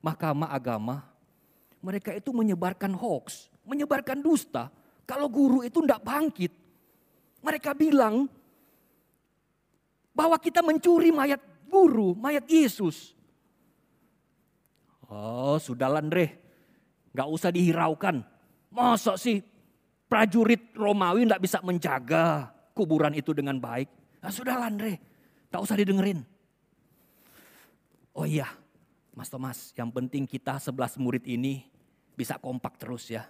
mahkamah 0.04 0.52
agama 0.52 1.08
mereka 1.80 2.12
itu 2.12 2.36
menyebarkan 2.36 2.92
hoax, 3.00 3.48
menyebarkan 3.64 4.20
dusta. 4.20 4.68
Kalau 5.08 5.32
guru 5.32 5.64
itu 5.64 5.80
tidak 5.82 6.04
bangkit. 6.04 6.61
Mereka 7.42 7.74
bilang 7.74 8.30
bahwa 10.14 10.38
kita 10.38 10.62
mencuri 10.62 11.10
mayat 11.10 11.42
guru, 11.66 12.14
mayat 12.14 12.46
Yesus. 12.46 13.18
Oh 15.10 15.58
sudah 15.58 15.92
Andre, 15.92 16.38
gak 17.12 17.28
usah 17.28 17.50
dihiraukan. 17.52 18.24
Masa 18.72 19.20
sih 19.20 19.44
prajurit 20.08 20.72
Romawi 20.78 21.28
tidak 21.28 21.44
bisa 21.44 21.60
menjaga 21.66 22.54
kuburan 22.72 23.12
itu 23.18 23.36
dengan 23.36 23.60
baik. 23.60 23.90
Nah, 24.22 24.32
sudah 24.32 24.62
Andre, 24.62 25.02
gak 25.52 25.64
usah 25.66 25.76
didengerin. 25.76 26.24
Oh 28.16 28.28
iya, 28.28 28.48
Mas 29.16 29.28
Thomas, 29.32 29.74
yang 29.76 29.90
penting 29.92 30.30
kita 30.30 30.60
sebelas 30.62 30.96
murid 30.96 31.26
ini 31.26 31.68
bisa 32.16 32.38
kompak 32.38 32.78
terus 32.80 33.10
ya. 33.12 33.28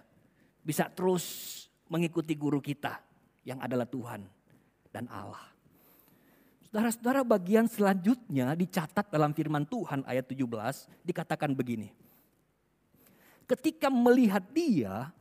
Bisa 0.62 0.86
terus 0.92 1.66
mengikuti 1.90 2.38
guru 2.38 2.62
kita 2.62 3.11
yang 3.42 3.58
adalah 3.62 3.86
Tuhan 3.86 4.22
dan 4.90 5.06
Allah. 5.10 5.52
Saudara-saudara 6.72 7.20
bagian 7.20 7.68
selanjutnya 7.68 8.56
dicatat 8.56 9.12
dalam 9.12 9.36
firman 9.36 9.68
Tuhan 9.68 10.08
ayat 10.08 10.24
17 10.24 11.04
dikatakan 11.04 11.52
begini. 11.52 11.92
Ketika 13.44 13.92
melihat 13.92 14.40
dia, 14.56 15.12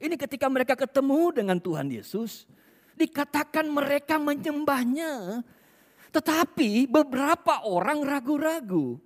ini 0.00 0.16
ketika 0.16 0.48
mereka 0.48 0.72
ketemu 0.72 1.36
dengan 1.36 1.60
Tuhan 1.60 1.92
Yesus, 1.92 2.48
dikatakan 2.96 3.68
mereka 3.68 4.16
menyembahnya. 4.16 5.44
Tetapi 6.14 6.86
beberapa 6.88 7.66
orang 7.66 8.06
ragu-ragu. 8.06 8.96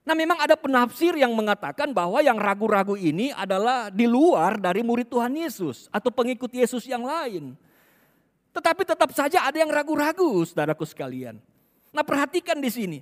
Nah 0.00 0.16
memang 0.16 0.40
ada 0.40 0.56
penafsir 0.56 1.12
yang 1.12 1.36
mengatakan 1.36 1.92
bahwa 1.92 2.24
yang 2.24 2.40
ragu-ragu 2.40 2.96
ini 2.96 3.30
adalah 3.36 3.92
di 3.92 4.08
luar 4.08 4.56
dari 4.56 4.80
murid 4.80 5.12
Tuhan 5.12 5.36
Yesus 5.36 5.92
atau 5.92 6.08
pengikut 6.08 6.48
Yesus 6.48 6.88
yang 6.88 7.04
lain. 7.04 7.52
Tetapi 8.50 8.82
tetap 8.82 9.12
saja 9.12 9.44
ada 9.46 9.60
yang 9.60 9.70
ragu-ragu 9.70 10.42
saudaraku 10.42 10.88
sekalian. 10.88 11.38
Nah 11.92 12.02
perhatikan 12.02 12.58
di 12.58 12.70
sini. 12.72 12.98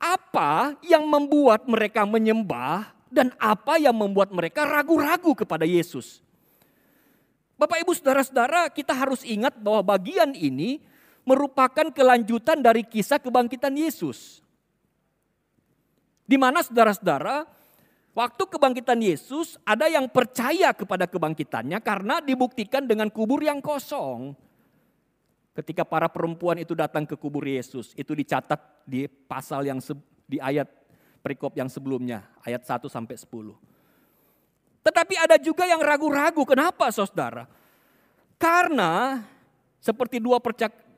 Apa 0.00 0.80
yang 0.80 1.04
membuat 1.04 1.68
mereka 1.68 2.08
menyembah 2.08 2.88
dan 3.12 3.34
apa 3.36 3.76
yang 3.76 3.92
membuat 3.92 4.32
mereka 4.32 4.64
ragu-ragu 4.64 5.36
kepada 5.36 5.68
Yesus. 5.68 6.24
Bapak 7.60 7.84
ibu 7.84 7.92
saudara-saudara 7.92 8.72
kita 8.72 8.96
harus 8.96 9.20
ingat 9.26 9.52
bahwa 9.60 9.98
bagian 9.98 10.32
ini 10.32 10.80
merupakan 11.28 11.92
kelanjutan 11.92 12.64
dari 12.64 12.80
kisah 12.80 13.20
kebangkitan 13.20 13.76
Yesus. 13.76 14.40
Di 16.30 16.38
mana 16.38 16.62
saudara-saudara, 16.62 17.42
waktu 18.14 18.42
kebangkitan 18.46 19.02
Yesus 19.02 19.58
ada 19.66 19.90
yang 19.90 20.06
percaya 20.06 20.70
kepada 20.70 21.10
kebangkitannya 21.10 21.82
karena 21.82 22.22
dibuktikan 22.22 22.86
dengan 22.86 23.10
kubur 23.10 23.42
yang 23.42 23.58
kosong. 23.58 24.38
Ketika 25.50 25.82
para 25.82 26.06
perempuan 26.06 26.62
itu 26.62 26.78
datang 26.78 27.02
ke 27.02 27.18
kubur 27.18 27.42
Yesus, 27.42 27.90
itu 27.98 28.14
dicatat 28.14 28.86
di 28.86 29.10
pasal 29.10 29.66
yang 29.66 29.82
di 30.30 30.38
ayat 30.38 30.70
perikop 31.18 31.58
yang 31.58 31.66
sebelumnya, 31.66 32.22
ayat 32.46 32.62
1 32.62 32.86
sampai 32.86 33.18
10. 33.18 33.58
Tetapi 34.86 35.14
ada 35.18 35.34
juga 35.42 35.66
yang 35.66 35.82
ragu-ragu, 35.82 36.46
kenapa 36.46 36.94
saudara? 36.94 37.50
Karena 38.38 39.20
seperti 39.82 40.22
dua 40.22 40.38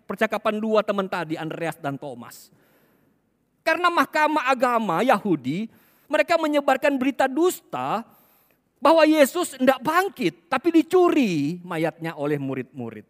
percakapan 0.07 0.61
dua 0.61 0.85
teman 0.85 1.09
tadi, 1.09 1.41
Andreas 1.41 1.81
dan 1.81 1.97
Thomas. 1.97 2.53
Karena 3.63 3.89
mahkamah 3.89 4.51
agama 4.51 5.07
Yahudi, 5.07 5.71
mereka 6.11 6.35
menyebarkan 6.37 6.99
berita 6.99 7.31
dusta 7.31 8.03
bahwa 8.83 9.07
Yesus 9.07 9.55
tidak 9.55 9.79
bangkit, 9.79 10.51
tapi 10.51 10.75
dicuri 10.75 11.63
mayatnya 11.63 12.19
oleh 12.19 12.37
murid-murid. 12.43 13.07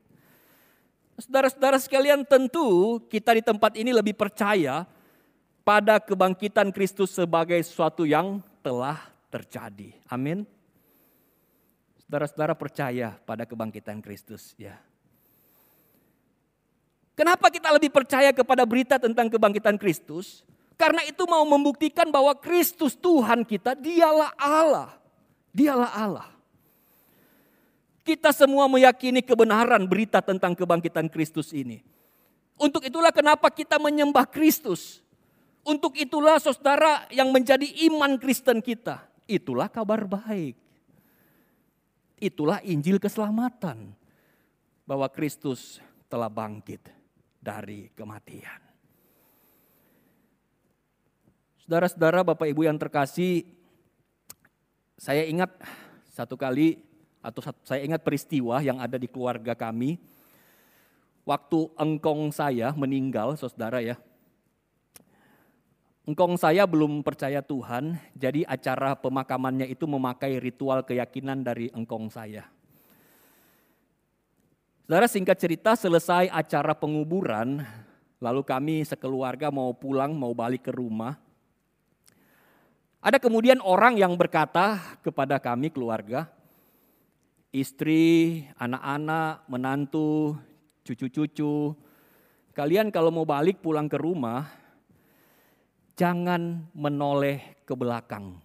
Saudara-saudara 1.17 1.81
sekalian 1.81 2.29
tentu 2.29 3.01
kita 3.09 3.33
di 3.33 3.43
tempat 3.45 3.73
ini 3.81 3.93
lebih 3.93 4.13
percaya 4.13 4.85
pada 5.65 5.97
kebangkitan 6.03 6.69
Kristus 6.75 7.17
sebagai 7.17 7.57
sesuatu 7.65 8.05
yang 8.05 8.45
telah 8.61 9.01
terjadi. 9.33 9.97
Amin. 10.13 10.45
Saudara-saudara 12.05 12.53
percaya 12.53 13.17
pada 13.25 13.49
kebangkitan 13.49 14.05
Kristus 14.05 14.53
ya. 14.61 14.77
Kenapa 17.13 17.53
kita 17.53 17.69
lebih 17.77 17.93
percaya 17.93 18.33
kepada 18.33 18.65
berita 18.65 18.97
tentang 18.97 19.29
kebangkitan 19.29 19.77
Kristus? 19.77 20.41
Karena 20.81 21.05
itu 21.05 21.29
mau 21.29 21.45
membuktikan 21.45 22.09
bahwa 22.09 22.33
Kristus 22.33 22.97
Tuhan 22.97 23.45
kita 23.45 23.77
dialah 23.77 24.33
Allah. 24.41 24.97
Dialah 25.53 25.93
Allah. 25.93 26.29
Kita 28.03 28.33
semua 28.33 28.67
meyakini 28.67 29.23
kebenaran 29.23 29.85
berita 29.85 30.25
tentang 30.25 30.57
kebangkitan 30.57 31.07
Kristus 31.13 31.53
ini. 31.53 31.85
Untuk 32.57 32.83
itulah 32.83 33.13
kenapa 33.13 33.53
kita 33.53 33.77
menyembah 33.77 34.25
Kristus. 34.27 35.05
Untuk 35.63 35.95
itulah 35.95 36.41
saudara 36.43 37.07
yang 37.13 37.31
menjadi 37.31 37.69
iman 37.93 38.19
Kristen 38.19 38.59
kita. 38.65 39.05
Itulah 39.29 39.71
kabar 39.71 40.03
baik. 40.09 40.59
Itulah 42.19 42.59
Injil 42.65 42.99
keselamatan. 42.99 43.95
Bahwa 44.83 45.07
Kristus 45.07 45.79
telah 46.11 46.27
bangkit 46.27 47.02
dari 47.43 47.91
kematian. 47.99 48.63
Saudara-saudara, 51.67 52.23
Bapak 52.23 52.47
Ibu 52.47 52.71
yang 52.71 52.79
terkasih, 52.79 53.43
saya 54.95 55.27
ingat 55.27 55.51
satu 56.15 56.39
kali 56.39 56.79
atau 57.19 57.43
saya 57.67 57.83
ingat 57.83 58.07
peristiwa 58.07 58.63
yang 58.63 58.79
ada 58.79 58.95
di 58.95 59.11
keluarga 59.11 59.59
kami. 59.59 59.99
Waktu 61.23 61.71
engkong 61.79 62.35
saya 62.35 62.75
meninggal, 62.75 63.35
saudara 63.39 63.79
ya. 63.79 63.99
Engkong 66.03 66.35
saya 66.35 66.67
belum 66.67 67.07
percaya 67.07 67.39
Tuhan, 67.47 67.95
jadi 68.19 68.43
acara 68.43 68.99
pemakamannya 68.99 69.71
itu 69.71 69.87
memakai 69.87 70.43
ritual 70.43 70.83
keyakinan 70.83 71.47
dari 71.47 71.71
engkong 71.71 72.11
saya. 72.11 72.51
Saudara 74.93 75.09
singkat 75.09 75.41
cerita 75.41 75.73
selesai 75.73 76.29
acara 76.29 76.77
penguburan, 76.77 77.65
lalu 78.21 78.45
kami 78.45 78.85
sekeluarga 78.85 79.49
mau 79.49 79.73
pulang, 79.73 80.13
mau 80.13 80.37
balik 80.37 80.69
ke 80.69 80.73
rumah. 80.77 81.17
Ada 83.01 83.17
kemudian 83.17 83.65
orang 83.65 83.97
yang 83.97 84.13
berkata 84.21 85.01
kepada 85.01 85.41
kami 85.41 85.73
keluarga, 85.73 86.29
istri, 87.57 88.45
anak-anak, 88.61 89.49
menantu, 89.49 90.37
cucu-cucu. 90.85 91.73
Kalian 92.53 92.93
kalau 92.93 93.09
mau 93.09 93.25
balik 93.25 93.65
pulang 93.65 93.89
ke 93.89 93.97
rumah, 93.97 94.45
jangan 95.97 96.69
menoleh 96.77 97.65
ke 97.65 97.73
belakang. 97.73 98.37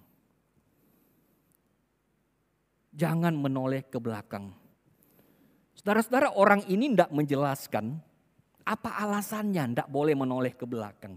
Jangan 2.96 3.36
menoleh 3.36 3.84
ke 3.84 4.00
belakang. 4.00 4.67
Saudara-saudara 5.88 6.36
orang 6.36 6.67
ini 6.67 6.91
tidak 6.91 7.15
menjelaskan 7.15 7.96
apa 8.67 9.00
alasannya 9.08 9.72
tidak 9.72 9.88
boleh 9.88 10.20
menoleh 10.20 10.51
ke 10.51 10.67
belakang. 10.67 11.15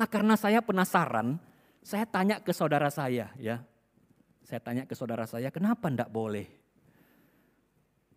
Nah 0.00 0.08
karena 0.08 0.40
saya 0.40 0.64
penasaran, 0.64 1.36
saya 1.84 2.08
tanya 2.08 2.40
ke 2.40 2.48
saudara 2.56 2.88
saya 2.88 3.28
ya, 3.36 3.60
saya 4.40 4.64
tanya 4.64 4.88
ke 4.88 4.96
saudara 4.96 5.28
saya, 5.28 5.52
kenapa 5.52 5.92
ndak 5.92 6.08
boleh? 6.08 6.48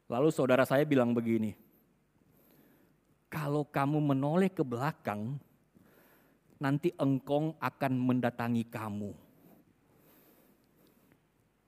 Lalu 0.08 0.32
saudara 0.32 0.64
saya 0.64 0.88
bilang 0.88 1.12
begini, 1.12 1.52
kalau 3.28 3.68
kamu 3.68 4.00
menoleh 4.00 4.56
ke 4.56 4.64
belakang, 4.64 5.36
nanti 6.64 6.96
engkong 6.96 7.60
akan 7.60 7.92
mendatangi 7.92 8.72
kamu. 8.72 9.12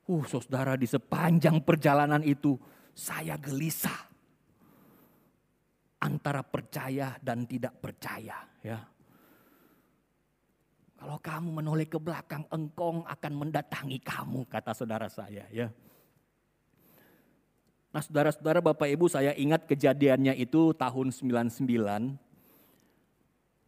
Uh, 0.07 0.23
saudara 0.23 0.79
di 0.79 0.87
sepanjang 0.87 1.59
perjalanan 1.59 2.23
itu 2.23 2.55
saya 2.95 3.35
gelisah 3.35 4.07
antara 5.99 6.39
percaya 6.41 7.19
dan 7.19 7.43
tidak 7.43 7.75
percaya, 7.83 8.39
ya. 8.63 8.79
Kalau 10.95 11.19
kamu 11.19 11.59
menoleh 11.59 11.91
ke 11.91 11.99
belakang, 11.99 12.47
engkong 12.47 13.03
akan 13.03 13.33
mendatangi 13.35 13.99
kamu, 13.99 14.47
kata 14.47 14.71
saudara 14.71 15.11
saya. 15.11 15.43
ya. 15.51 15.67
Nah 17.95 18.03
saudara-saudara 18.03 18.59
Bapak 18.59 18.91
Ibu 18.91 19.07
saya 19.07 19.31
ingat 19.39 19.72
kejadiannya 19.72 20.35
itu 20.35 20.75
tahun 20.75 21.15
99. 21.15 21.63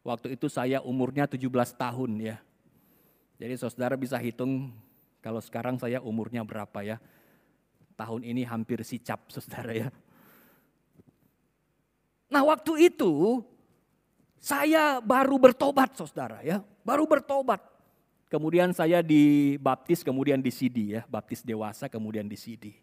Waktu 0.04 0.28
itu 0.36 0.52
saya 0.52 0.84
umurnya 0.84 1.32
17 1.32 1.47
tahun 1.75 2.12
ya. 2.19 2.36
Jadi 3.39 3.54
saudara 3.56 3.95
bisa 3.95 4.19
hitung 4.19 4.75
kalau 5.23 5.39
sekarang 5.39 5.80
saya 5.80 6.04
umurnya 6.04 6.43
berapa 6.43 6.80
ya. 6.84 6.99
Tahun 7.97 8.21
ini 8.21 8.45
hampir 8.45 8.86
sicap 8.86 9.27
saudara 9.33 9.73
ya. 9.73 9.89
Nah 12.29 12.45
waktu 12.45 12.93
itu 12.93 13.41
saya 14.38 15.01
baru 15.01 15.41
bertobat 15.41 15.97
saudara 15.97 16.39
ya 16.45 16.62
baru 16.88 17.03
bertobat. 17.03 17.60
Kemudian 18.27 18.75
saya 18.75 18.99
dibaptis, 18.99 20.03
kemudian 20.03 20.43
di 20.43 20.51
CD 20.51 20.99
ya, 20.99 21.07
baptis 21.07 21.43
dewasa, 21.43 21.88
kemudian 21.88 22.27
di 22.27 22.36
CD. 22.36 22.75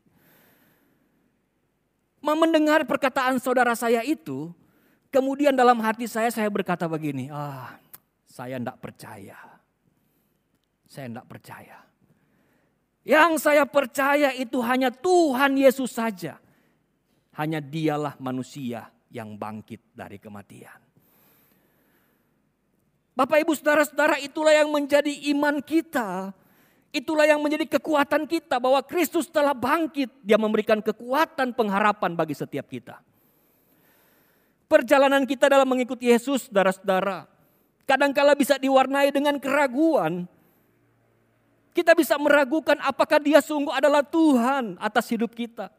Mendengar 2.24 2.88
perkataan 2.88 3.36
saudara 3.36 3.76
saya 3.76 4.00
itu, 4.00 4.56
kemudian 5.12 5.52
dalam 5.52 5.76
hati 5.84 6.08
saya 6.08 6.32
saya 6.32 6.48
berkata 6.48 6.88
begini, 6.88 7.28
ah 7.28 7.76
saya 8.24 8.56
tidak 8.56 8.80
percaya. 8.80 9.36
Saya 10.88 11.12
tidak 11.12 11.28
percaya. 11.28 11.76
Yang 13.04 13.44
saya 13.44 13.68
percaya 13.68 14.32
itu 14.32 14.64
hanya 14.64 14.88
Tuhan 14.88 15.60
Yesus 15.60 15.92
saja. 15.92 16.40
Hanya 17.36 17.60
dialah 17.60 18.16
manusia 18.16 18.88
yang 19.12 19.36
bangkit 19.36 19.92
dari 19.92 20.16
kematian. 20.16 20.80
Bapak 23.14 23.46
ibu 23.46 23.54
saudara-saudara 23.54 24.18
itulah 24.18 24.50
yang 24.50 24.72
menjadi 24.72 25.12
iman 25.36 25.60
kita. 25.62 26.34
Itulah 26.94 27.26
yang 27.26 27.42
menjadi 27.42 27.78
kekuatan 27.78 28.26
kita 28.26 28.58
bahwa 28.58 28.82
Kristus 28.82 29.30
telah 29.30 29.54
bangkit. 29.54 30.10
Dia 30.24 30.40
memberikan 30.40 30.80
kekuatan 30.80 31.54
pengharapan 31.54 32.18
bagi 32.18 32.34
setiap 32.34 32.66
kita. 32.66 32.98
Perjalanan 34.64 35.22
kita 35.28 35.46
dalam 35.46 35.68
mengikuti 35.68 36.10
Yesus 36.10 36.48
saudara-saudara. 36.48 37.28
Kadangkala 37.84 38.32
bisa 38.34 38.56
diwarnai 38.56 39.12
dengan 39.12 39.36
keraguan. 39.38 40.24
Kita 41.74 41.90
bisa 41.98 42.14
meragukan 42.22 42.78
apakah 42.78 43.18
dia 43.18 43.42
sungguh 43.42 43.74
adalah 43.74 44.06
Tuhan 44.06 44.78
atas 44.78 45.10
hidup 45.10 45.34
kita. 45.34 45.74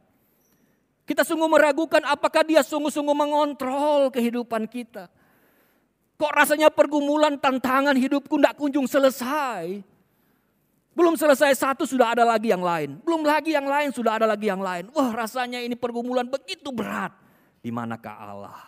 Kita 1.08 1.24
sungguh 1.24 1.48
meragukan 1.48 2.04
apakah 2.04 2.44
dia 2.44 2.60
sungguh-sungguh 2.60 3.16
mengontrol 3.16 4.12
kehidupan 4.12 4.68
kita. 4.68 5.08
Kok 6.20 6.32
rasanya 6.36 6.68
pergumulan 6.68 7.40
tantangan 7.40 7.96
hidupku 7.96 8.36
tidak 8.36 8.60
kunjung 8.60 8.92
selesai. 8.92 9.80
Belum 10.96 11.16
selesai 11.16 11.52
satu 11.56 11.88
sudah 11.88 12.12
ada 12.12 12.28
lagi 12.28 12.52
yang 12.52 12.64
lain. 12.64 13.00
Belum 13.00 13.24
lagi 13.24 13.56
yang 13.56 13.68
lain 13.68 13.96
sudah 13.96 14.20
ada 14.20 14.28
lagi 14.28 14.52
yang 14.52 14.64
lain. 14.64 14.92
Wah 14.92 15.12
rasanya 15.16 15.64
ini 15.64 15.80
pergumulan 15.80 16.28
begitu 16.28 16.76
berat. 16.76 17.16
Di 17.64 17.72
manakah 17.72 18.16
Allah? 18.16 18.60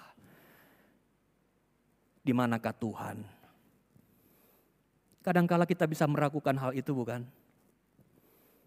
Di 2.23 2.31
manakah 2.35 2.75
Tuhan? 2.75 3.36
Kadangkala 5.27 5.67
kita 5.67 5.83
bisa 5.83 6.07
meragukan 6.07 6.55
hal 6.55 6.71
itu 6.71 6.95
bukan? 6.95 7.27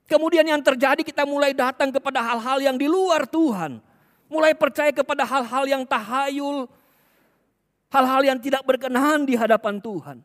Kemudian 0.04 0.44
yang 0.44 0.60
terjadi 0.60 1.00
kita 1.00 1.24
mulai 1.24 1.56
datang 1.56 1.88
kepada 1.88 2.20
hal-hal 2.20 2.60
yang 2.60 2.76
di 2.76 2.84
luar 2.84 3.24
Tuhan. 3.24 3.80
Mulai 4.28 4.52
percaya 4.52 4.92
kepada 4.92 5.24
hal-hal 5.24 5.64
yang 5.64 5.82
tahayul, 5.88 6.68
Hal-hal 7.90 8.22
yang 8.22 8.38
tidak 8.38 8.62
berkenan 8.62 9.26
di 9.26 9.34
hadapan 9.34 9.82
Tuhan. 9.82 10.22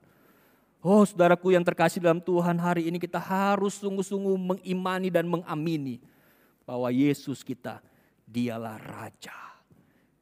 Oh 0.85 1.01
saudaraku 1.01 1.57
yang 1.57 1.65
terkasih 1.65 1.97
dalam 1.97 2.21
Tuhan 2.21 2.61
hari 2.61 2.85
ini 2.85 3.01
kita 3.01 3.17
harus 3.17 3.81
sungguh-sungguh 3.81 4.37
mengimani 4.37 5.09
dan 5.09 5.25
mengamini. 5.25 5.97
Bahwa 6.61 6.93
Yesus 6.93 7.41
kita 7.41 7.81
dialah 8.21 8.77
Raja. 8.77 9.33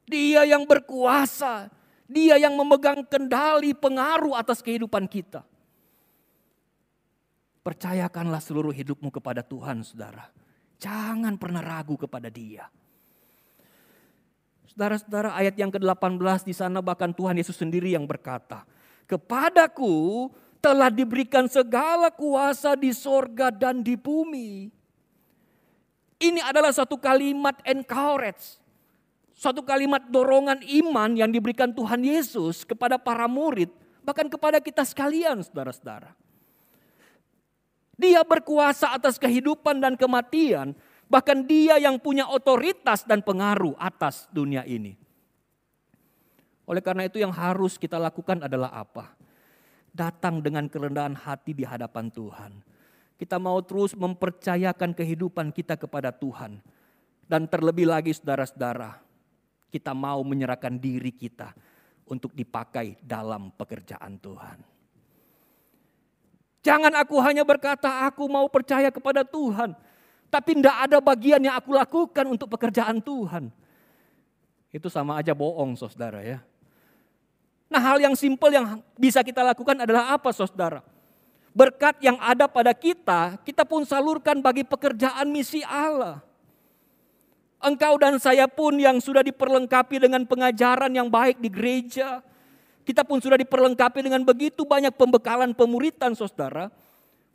Dia 0.08 0.48
yang 0.48 0.64
berkuasa. 0.64 1.68
Dia 2.08 2.40
yang 2.40 2.56
memegang 2.56 3.04
kendali 3.04 3.76
pengaruh 3.76 4.36
atas 4.36 4.64
kehidupan 4.64 5.04
kita. 5.04 5.44
Percayakanlah 7.64 8.44
seluruh 8.44 8.76
hidupmu 8.76 9.08
kepada 9.08 9.40
Tuhan 9.40 9.80
saudara. 9.80 10.28
Jangan 10.76 11.40
pernah 11.40 11.64
ragu 11.64 11.96
kepada 11.96 12.28
dia. 12.28 12.68
Saudara-saudara 14.68 15.32
ayat 15.32 15.56
yang 15.56 15.72
ke-18 15.72 16.44
di 16.44 16.52
sana 16.52 16.84
bahkan 16.84 17.08
Tuhan 17.16 17.40
Yesus 17.40 17.56
sendiri 17.56 17.96
yang 17.96 18.04
berkata. 18.04 18.68
Kepadaku 19.08 20.28
telah 20.60 20.92
diberikan 20.92 21.48
segala 21.48 22.12
kuasa 22.12 22.76
di 22.76 22.92
sorga 22.92 23.48
dan 23.48 23.80
di 23.80 23.96
bumi. 23.96 24.68
Ini 26.20 26.40
adalah 26.44 26.72
satu 26.72 27.00
kalimat 27.00 27.64
encourage. 27.64 28.60
Suatu 29.32 29.64
kalimat 29.64 30.04
dorongan 30.08 30.60
iman 30.84 31.16
yang 31.16 31.32
diberikan 31.32 31.72
Tuhan 31.72 32.04
Yesus 32.04 32.64
kepada 32.68 33.00
para 33.00 33.24
murid. 33.24 33.72
Bahkan 34.04 34.28
kepada 34.28 34.60
kita 34.60 34.84
sekalian 34.84 35.40
saudara-saudara. 35.40 36.23
Dia 37.94 38.26
berkuasa 38.26 38.94
atas 38.94 39.18
kehidupan 39.18 39.78
dan 39.78 39.94
kematian 39.94 40.74
Bahkan 41.04 41.44
dia 41.44 41.76
yang 41.76 42.00
punya 42.00 42.26
otoritas 42.26 43.04
dan 43.04 43.20
pengaruh 43.20 43.76
atas 43.76 44.26
dunia 44.32 44.64
ini. 44.64 44.96
Oleh 46.64 46.80
karena 46.80 47.04
itu 47.04 47.20
yang 47.20 47.30
harus 47.30 47.76
kita 47.76 48.00
lakukan 48.00 48.40
adalah 48.40 48.72
apa? 48.72 49.12
Datang 49.92 50.40
dengan 50.40 50.66
kerendahan 50.66 51.14
hati 51.14 51.52
di 51.52 51.62
hadapan 51.62 52.08
Tuhan. 52.08 52.52
Kita 53.14 53.38
mau 53.38 53.60
terus 53.62 53.94
mempercayakan 53.94 54.96
kehidupan 54.96 55.52
kita 55.52 55.76
kepada 55.76 56.10
Tuhan. 56.10 56.58
Dan 57.24 57.48
terlebih 57.48 57.88
lagi 57.88 58.12
saudara-saudara, 58.12 59.00
kita 59.70 59.94
mau 59.94 60.20
menyerahkan 60.26 60.76
diri 60.76 61.14
kita 61.14 61.54
untuk 62.10 62.34
dipakai 62.34 63.00
dalam 63.00 63.54
pekerjaan 63.54 64.18
Tuhan. 64.20 64.73
Jangan 66.64 66.96
aku 66.96 67.20
hanya 67.20 67.44
berkata 67.44 68.08
aku 68.08 68.24
mau 68.24 68.48
percaya 68.48 68.88
kepada 68.88 69.20
Tuhan. 69.20 69.76
Tapi 70.32 70.50
tidak 70.56 70.76
ada 70.88 70.98
bagian 70.98 71.38
yang 71.44 71.60
aku 71.60 71.76
lakukan 71.76 72.24
untuk 72.24 72.48
pekerjaan 72.48 73.04
Tuhan. 73.04 73.52
Itu 74.72 74.88
sama 74.88 75.20
aja 75.20 75.36
bohong 75.36 75.76
saudara 75.76 76.24
ya. 76.24 76.40
Nah 77.68 77.78
hal 77.78 78.00
yang 78.00 78.16
simpel 78.16 78.50
yang 78.50 78.80
bisa 78.96 79.20
kita 79.20 79.44
lakukan 79.44 79.76
adalah 79.76 80.16
apa 80.16 80.32
saudara? 80.32 80.80
Berkat 81.54 82.02
yang 82.02 82.18
ada 82.18 82.50
pada 82.50 82.74
kita, 82.74 83.38
kita 83.46 83.62
pun 83.62 83.86
salurkan 83.86 84.42
bagi 84.42 84.66
pekerjaan 84.66 85.30
misi 85.30 85.62
Allah. 85.62 86.18
Engkau 87.62 87.94
dan 88.00 88.18
saya 88.18 88.50
pun 88.50 88.74
yang 88.74 88.98
sudah 88.98 89.22
diperlengkapi 89.22 90.02
dengan 90.02 90.26
pengajaran 90.26 90.90
yang 90.90 91.06
baik 91.06 91.38
di 91.38 91.46
gereja. 91.46 92.24
Kita 92.84 93.00
pun 93.00 93.16
sudah 93.16 93.40
diperlengkapi 93.40 94.04
dengan 94.04 94.20
begitu 94.20 94.68
banyak 94.68 94.92
pembekalan 94.92 95.56
pemuritan 95.56 96.12
saudara. 96.12 96.68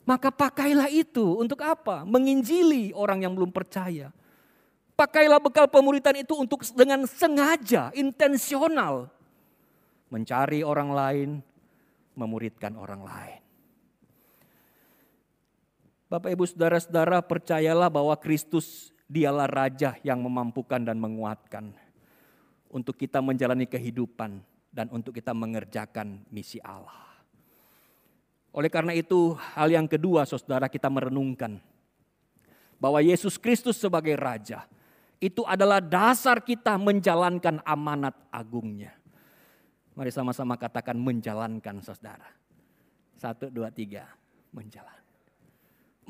Maka 0.06 0.30
pakailah 0.30 0.86
itu 0.88 1.36
untuk 1.36 1.60
apa? 1.60 2.06
Menginjili 2.06 2.94
orang 2.94 3.26
yang 3.26 3.34
belum 3.34 3.50
percaya. 3.50 4.14
Pakailah 4.94 5.42
bekal 5.42 5.66
pemuritan 5.66 6.14
itu 6.22 6.38
untuk 6.38 6.62
dengan 6.72 7.02
sengaja, 7.04 7.90
intensional. 7.98 9.10
Mencari 10.06 10.62
orang 10.62 10.90
lain, 10.94 11.30
memuridkan 12.14 12.78
orang 12.78 13.02
lain. 13.02 13.40
Bapak 16.10 16.30
ibu 16.34 16.42
saudara-saudara 16.42 17.22
percayalah 17.22 17.86
bahwa 17.86 18.14
Kristus 18.18 18.90
dialah 19.06 19.46
Raja 19.46 19.94
yang 20.02 20.22
memampukan 20.22 20.82
dan 20.82 20.98
menguatkan. 20.98 21.70
Untuk 22.70 22.98
kita 22.98 23.18
menjalani 23.18 23.66
kehidupan 23.66 24.42
dan 24.70 24.86
untuk 24.94 25.14
kita 25.14 25.34
mengerjakan 25.34 26.22
misi 26.30 26.62
Allah. 26.62 27.10
Oleh 28.50 28.70
karena 28.70 28.94
itu 28.94 29.34
hal 29.54 29.70
yang 29.70 29.86
kedua 29.86 30.26
saudara 30.26 30.66
kita 30.66 30.90
merenungkan. 30.90 31.58
Bahwa 32.80 33.04
Yesus 33.04 33.36
Kristus 33.36 33.76
sebagai 33.76 34.16
Raja 34.16 34.64
itu 35.20 35.44
adalah 35.44 35.84
dasar 35.84 36.40
kita 36.40 36.80
menjalankan 36.80 37.60
amanat 37.60 38.16
agungnya. 38.32 38.96
Mari 39.92 40.08
sama-sama 40.08 40.56
katakan 40.56 40.96
menjalankan 40.96 41.84
saudara. 41.84 42.24
Satu, 43.20 43.52
dua, 43.52 43.68
tiga. 43.68 44.08
Menjalankan 44.56 45.00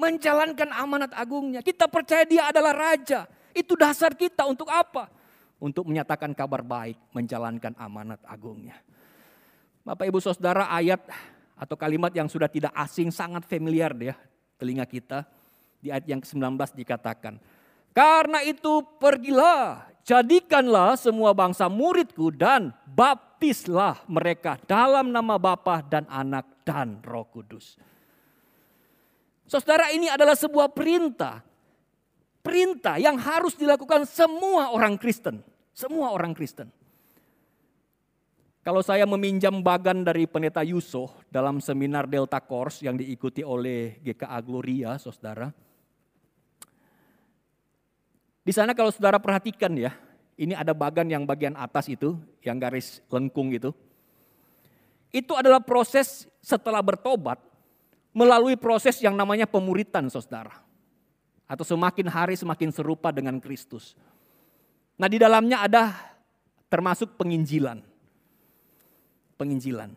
menjalankan 0.00 0.72
amanat 0.72 1.12
agungnya. 1.12 1.60
Kita 1.60 1.84
percaya 1.84 2.24
dia 2.24 2.48
adalah 2.48 2.72
raja. 2.72 3.28
Itu 3.52 3.76
dasar 3.76 4.16
kita 4.16 4.48
untuk 4.48 4.72
apa? 4.72 5.12
Untuk 5.60 5.84
menyatakan 5.84 6.32
kabar 6.32 6.64
baik, 6.64 6.96
menjalankan 7.12 7.76
amanat 7.76 8.18
agungnya. 8.24 8.80
Bapak 9.84 10.08
Ibu 10.08 10.16
Saudara 10.24 10.72
ayat 10.72 11.04
atau 11.60 11.76
kalimat 11.76 12.08
yang 12.16 12.32
sudah 12.32 12.48
tidak 12.48 12.72
asing 12.72 13.12
sangat 13.12 13.44
familiar 13.44 13.92
ya 14.00 14.16
telinga 14.56 14.88
kita. 14.88 15.28
Di 15.80 15.88
ayat 15.88 16.04
yang 16.08 16.20
ke-19 16.20 16.56
dikatakan. 16.76 17.40
Karena 17.96 18.44
itu 18.44 18.84
pergilah, 19.00 19.88
jadikanlah 20.04 20.96
semua 21.00 21.32
bangsa 21.32 21.66
muridku 21.72 22.30
dan 22.30 22.70
baptislah 22.84 24.04
mereka 24.04 24.60
dalam 24.68 25.08
nama 25.08 25.40
Bapa 25.40 25.80
dan 25.80 26.04
Anak 26.06 26.64
dan 26.68 27.00
Roh 27.00 27.24
Kudus. 27.28 27.80
Saudara 29.50 29.90
ini 29.90 30.06
adalah 30.06 30.38
sebuah 30.38 30.70
perintah. 30.70 31.42
Perintah 32.40 32.96
yang 32.96 33.18
harus 33.18 33.58
dilakukan 33.58 34.06
semua 34.06 34.70
orang 34.70 34.94
Kristen. 34.94 35.42
Semua 35.74 36.12
orang 36.12 36.34
Kristen. 36.36 36.70
Kalau 38.60 38.84
saya 38.84 39.08
meminjam 39.08 39.64
bagan 39.64 40.04
dari 40.04 40.28
pendeta 40.28 40.60
Yusof 40.60 41.16
dalam 41.32 41.64
seminar 41.64 42.04
Delta 42.04 42.36
Course 42.44 42.84
yang 42.84 43.00
diikuti 43.00 43.40
oleh 43.40 43.96
GKA 44.04 44.38
Gloria, 44.44 45.00
saudara. 45.00 45.48
Di 48.44 48.52
sana 48.52 48.76
kalau 48.76 48.92
saudara 48.92 49.16
perhatikan 49.16 49.72
ya, 49.72 49.96
ini 50.36 50.52
ada 50.52 50.76
bagan 50.76 51.08
yang 51.08 51.24
bagian 51.24 51.56
atas 51.56 51.88
itu, 51.88 52.20
yang 52.44 52.60
garis 52.60 53.00
lengkung 53.08 53.48
itu. 53.52 53.72
Itu 55.08 55.40
adalah 55.40 55.64
proses 55.64 56.28
setelah 56.44 56.84
bertobat, 56.84 57.40
melalui 58.12 58.60
proses 58.60 59.00
yang 59.00 59.16
namanya 59.16 59.48
pemuritan 59.48 60.04
saudara. 60.12 60.60
Atau 61.48 61.64
semakin 61.64 62.06
hari 62.12 62.36
semakin 62.36 62.70
serupa 62.76 63.08
dengan 63.08 63.40
Kristus. 63.40 63.96
Nah 65.00 65.08
di 65.08 65.16
dalamnya 65.16 65.64
ada 65.64 65.96
termasuk 66.68 67.16
penginjilan. 67.16 67.80
Penginjilan. 69.40 69.96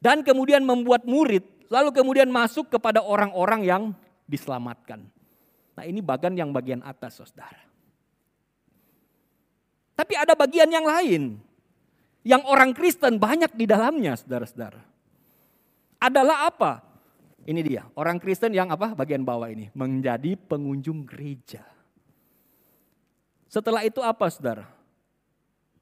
Dan 0.00 0.24
kemudian 0.24 0.64
membuat 0.64 1.04
murid, 1.04 1.68
lalu 1.68 1.92
kemudian 1.92 2.32
masuk 2.32 2.72
kepada 2.72 3.04
orang-orang 3.04 3.68
yang 3.68 3.82
diselamatkan. 4.24 5.04
Nah 5.76 5.84
ini 5.84 6.00
bagian 6.00 6.32
yang 6.32 6.56
bagian 6.56 6.80
atas 6.80 7.20
saudara. 7.20 7.68
Tapi 9.92 10.16
ada 10.16 10.32
bagian 10.32 10.72
yang 10.72 10.88
lain. 10.88 11.36
Yang 12.24 12.42
orang 12.48 12.72
Kristen 12.72 13.20
banyak 13.20 13.52
di 13.52 13.68
dalamnya 13.68 14.16
saudara-saudara. 14.16 14.80
Adalah 16.00 16.48
apa? 16.48 16.72
Ini 17.44 17.60
dia, 17.60 17.84
orang 17.96 18.16
Kristen 18.16 18.56
yang 18.56 18.72
apa? 18.72 18.96
Bagian 18.96 19.24
bawah 19.24 19.48
ini, 19.52 19.68
menjadi 19.76 20.36
pengunjung 20.36 21.04
gereja. 21.04 21.69
Setelah 23.50 23.82
itu 23.82 23.98
apa 23.98 24.30
saudara? 24.30 24.70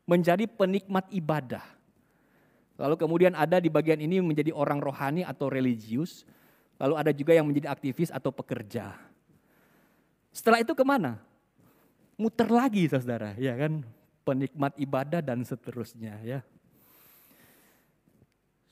Menjadi 0.08 0.48
penikmat 0.48 1.04
ibadah. 1.12 1.60
Lalu 2.80 2.96
kemudian 2.96 3.36
ada 3.36 3.60
di 3.60 3.68
bagian 3.68 4.00
ini 4.00 4.24
menjadi 4.24 4.56
orang 4.56 4.80
rohani 4.80 5.20
atau 5.20 5.52
religius. 5.52 6.24
Lalu 6.80 6.94
ada 6.96 7.12
juga 7.12 7.36
yang 7.36 7.44
menjadi 7.44 7.68
aktivis 7.68 8.08
atau 8.08 8.32
pekerja. 8.32 8.96
Setelah 10.32 10.64
itu 10.64 10.72
ke 10.72 10.80
mana? 10.80 11.20
Muter 12.16 12.48
lagi 12.48 12.88
saudara, 12.88 13.36
ya 13.36 13.52
kan? 13.52 13.84
Penikmat 14.24 14.72
ibadah 14.80 15.20
dan 15.20 15.44
seterusnya 15.44 16.16
ya. 16.24 16.40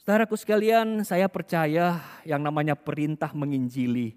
Saudaraku 0.00 0.38
sekalian, 0.38 1.02
saya 1.02 1.26
percaya 1.26 1.98
yang 2.22 2.38
namanya 2.38 2.78
perintah 2.78 3.34
menginjili, 3.34 4.14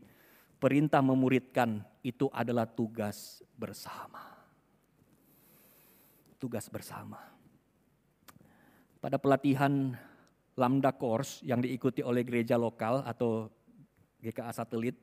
perintah 0.61 1.01
memuridkan 1.01 1.81
itu 2.05 2.29
adalah 2.29 2.69
tugas 2.69 3.41
bersama. 3.57 4.28
Tugas 6.39 6.71
bersama. 6.71 7.19
Pada 9.03 9.19
pelatihan 9.19 9.91
Lambda 10.55 10.95
Course 10.95 11.43
yang 11.43 11.59
diikuti 11.59 11.99
oleh 11.99 12.23
gereja 12.23 12.55
lokal 12.55 13.03
atau 13.03 13.51
GKA 14.23 14.51
satelit, 14.55 14.95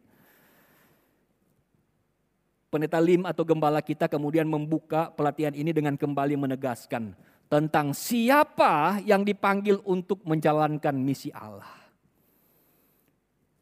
Pendeta 2.72 3.01
Lim 3.01 3.25
atau 3.25 3.46
gembala 3.46 3.81
kita 3.81 4.11
kemudian 4.11 4.44
membuka 4.44 5.09
pelatihan 5.14 5.55
ini 5.55 5.70
dengan 5.70 5.96
kembali 5.96 6.35
menegaskan 6.37 7.14
tentang 7.46 7.94
siapa 7.94 9.01
yang 9.07 9.22
dipanggil 9.22 9.81
untuk 9.87 10.20
menjalankan 10.27 10.92
misi 10.99 11.31
Allah. 11.31 11.87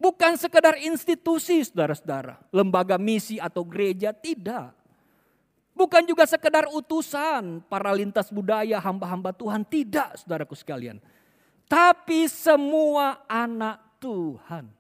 Bukan 0.01 0.37
sekedar 0.37 0.77
institusi 0.83 1.63
saudara-saudara, 1.63 2.43
lembaga 2.51 2.99
misi 3.01 3.39
atau 3.39 3.65
gereja, 3.65 4.11
tidak. 4.13 4.84
Bukan 5.75 6.07
juga 6.07 6.23
sekedar 6.23 6.71
utusan 6.71 7.59
para 7.67 7.91
lintas 7.91 8.31
budaya 8.31 8.79
hamba-hamba 8.79 9.35
Tuhan, 9.35 9.67
tidak 9.67 10.15
saudaraku 10.23 10.55
sekalian. 10.55 11.03
Tapi 11.67 12.31
semua 12.31 13.27
anak 13.27 13.83
Tuhan. 13.99 14.71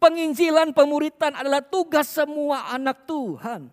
Penginjilan 0.00 0.72
pemuritan 0.72 1.36
adalah 1.36 1.60
tugas 1.60 2.08
semua 2.08 2.72
anak 2.72 3.04
Tuhan. 3.04 3.68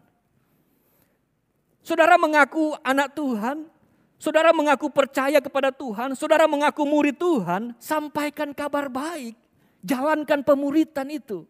Saudara 1.84 2.20
mengaku 2.20 2.76
anak 2.84 3.16
Tuhan, 3.16 3.68
saudara 4.16 4.52
mengaku 4.56 4.88
percaya 4.92 5.40
kepada 5.44 5.72
Tuhan, 5.72 6.14
saudara 6.16 6.48
mengaku 6.48 6.84
murid 6.88 7.18
Tuhan, 7.20 7.76
sampaikan 7.80 8.52
kabar 8.56 8.88
baik, 8.88 9.36
jalankan 9.84 10.44
pemuritan 10.44 11.08
itu. 11.12 11.48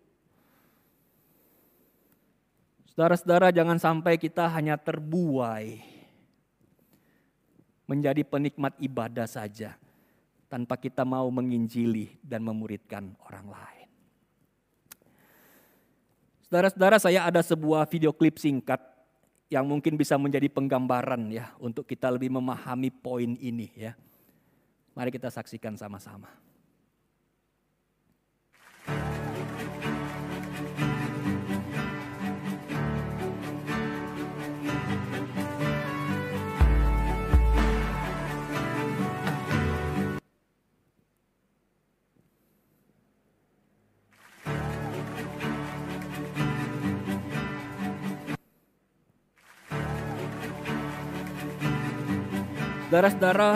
Saudara-saudara 2.91 3.55
jangan 3.55 3.79
sampai 3.79 4.19
kita 4.19 4.51
hanya 4.51 4.75
terbuai 4.75 5.79
menjadi 7.87 8.23
penikmat 8.27 8.75
ibadah 8.83 9.27
saja 9.27 9.79
tanpa 10.51 10.75
kita 10.75 11.07
mau 11.07 11.31
menginjili 11.31 12.19
dan 12.19 12.43
memuridkan 12.43 13.15
orang 13.23 13.47
lain. 13.47 13.87
Saudara-saudara 16.51 16.99
saya 16.99 17.23
ada 17.23 17.39
sebuah 17.39 17.87
video 17.87 18.11
klip 18.11 18.35
singkat 18.35 18.83
yang 19.47 19.63
mungkin 19.63 19.95
bisa 19.95 20.19
menjadi 20.19 20.51
penggambaran 20.51 21.31
ya 21.31 21.55
untuk 21.63 21.87
kita 21.87 22.11
lebih 22.11 22.27
memahami 22.35 22.91
poin 22.91 23.39
ini 23.39 23.71
ya. 23.71 23.95
Mari 24.91 25.15
kita 25.15 25.31
saksikan 25.31 25.79
sama-sama. 25.79 26.50
Saudara-saudara, 52.91 53.55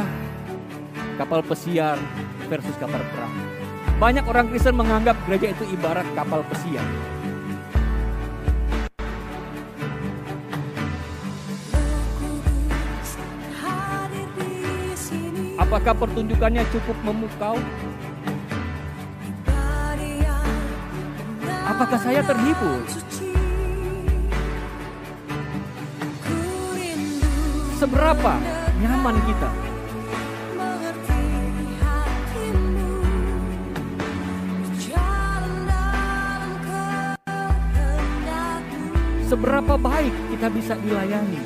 kapal 1.20 1.44
pesiar 1.44 2.00
versus 2.48 2.72
kapal 2.80 3.04
perang. 3.04 3.36
Banyak 4.00 4.24
orang 4.32 4.48
Kristen 4.48 4.80
menganggap 4.80 5.20
gereja 5.28 5.52
itu 5.52 5.76
ibarat 5.76 6.08
kapal 6.16 6.40
pesiar. 6.48 6.88
Apakah 15.60 15.94
pertunjukannya 16.00 16.64
cukup 16.72 16.96
memukau? 17.04 17.60
Apakah 21.68 22.00
saya 22.00 22.24
terhibur? 22.24 22.88
Seberapa 27.76 28.55
nyaman 28.82 29.16
kita? 29.24 29.50
Seberapa 39.26 39.74
baik 39.76 40.14
kita 40.32 40.48
bisa 40.54 40.74
dilayani? 40.80 41.42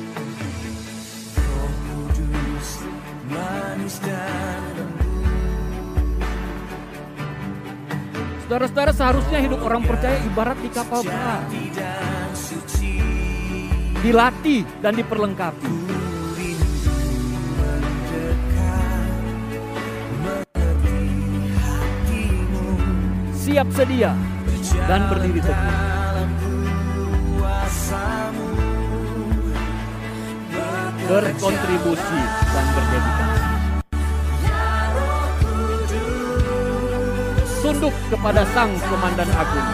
Saudara-saudara 8.46 8.92
seharusnya 8.94 9.38
hidup 9.46 9.62
orang 9.62 9.82
percaya 9.86 10.18
ibarat 10.26 10.58
di 10.58 10.70
kapal 10.74 11.06
perang. 11.06 11.46
Dilatih 14.02 14.62
dan 14.82 14.92
diperlengkapi. 14.98 15.89
Siap 23.50 23.66
sedia 23.74 24.14
dan 24.86 25.10
berdiri 25.10 25.42
teguh. 25.42 25.74
Berkontribusi 31.10 32.22
dan 32.46 32.66
berdedikasi. 32.78 33.42
tunduk 37.58 37.94
kepada 38.06 38.46
Sang 38.54 38.70
Komandan 38.86 39.30
Agung. 39.34 39.70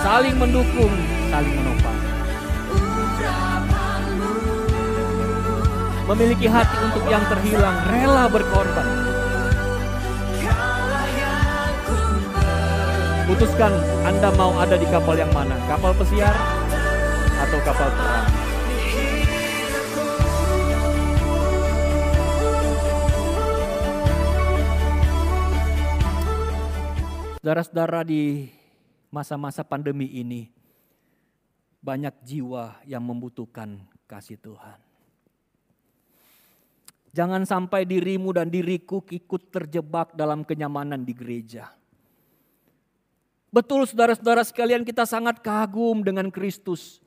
Saling 0.00 0.36
mendukung, 0.40 0.94
saling 1.28 1.54
menopang. 1.60 2.00
Memiliki 6.08 6.48
hati 6.48 6.76
untuk 6.88 7.04
yang 7.04 7.24
terhilang, 7.28 7.76
rela 7.92 8.32
berkorban. 8.32 9.05
Putuskan 13.36 13.68
Anda 14.08 14.32
mau 14.32 14.48
ada 14.56 14.80
di 14.80 14.88
kapal 14.88 15.20
yang 15.20 15.28
mana, 15.28 15.60
kapal 15.68 15.92
pesiar 15.92 16.32
atau 17.36 17.58
kapal 17.68 17.88
perang. 17.92 18.28
Saudara-saudara 27.44 28.08
di 28.08 28.48
masa-masa 29.12 29.60
pandemi 29.68 30.16
ini, 30.16 30.48
banyak 31.84 32.16
jiwa 32.24 32.80
yang 32.88 33.04
membutuhkan 33.04 33.84
kasih 34.08 34.40
Tuhan. 34.40 34.80
Jangan 37.12 37.44
sampai 37.44 37.84
dirimu 37.84 38.32
dan 38.32 38.48
diriku 38.48 39.04
ikut 39.12 39.52
terjebak 39.52 40.16
dalam 40.16 40.40
kenyamanan 40.40 41.04
di 41.04 41.12
gereja. 41.12 41.76
Betul 43.56 43.88
saudara-saudara 43.88 44.44
sekalian 44.44 44.84
kita 44.84 45.08
sangat 45.08 45.40
kagum 45.40 46.04
dengan 46.04 46.28
Kristus. 46.28 47.00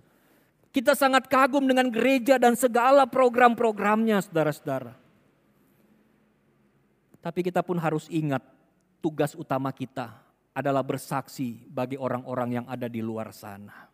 Kita 0.73 0.97
sangat 0.97 1.29
kagum 1.29 1.61
dengan 1.69 1.93
gereja 1.93 2.41
dan 2.41 2.57
segala 2.57 3.05
program-programnya 3.05 4.17
saudara-saudara. 4.25 4.97
Tapi 7.21 7.39
kita 7.45 7.61
pun 7.61 7.77
harus 7.77 8.09
ingat 8.09 8.41
tugas 8.97 9.37
utama 9.37 9.69
kita 9.69 10.09
adalah 10.49 10.81
bersaksi 10.81 11.69
bagi 11.69 12.01
orang-orang 12.01 12.63
yang 12.63 12.65
ada 12.65 12.89
di 12.89 13.05
luar 13.05 13.29
sana. 13.29 13.85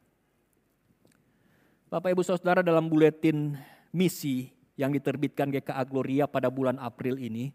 Bapak 1.91 2.07
Ibu 2.15 2.23
Saudara 2.23 2.63
dalam 2.63 2.87
buletin 2.87 3.51
misi 3.91 4.47
yang 4.79 4.95
diterbitkan 4.95 5.51
GKA 5.51 5.83
Gloria 5.83 6.23
pada 6.23 6.47
bulan 6.47 6.79
April 6.79 7.19
ini, 7.19 7.51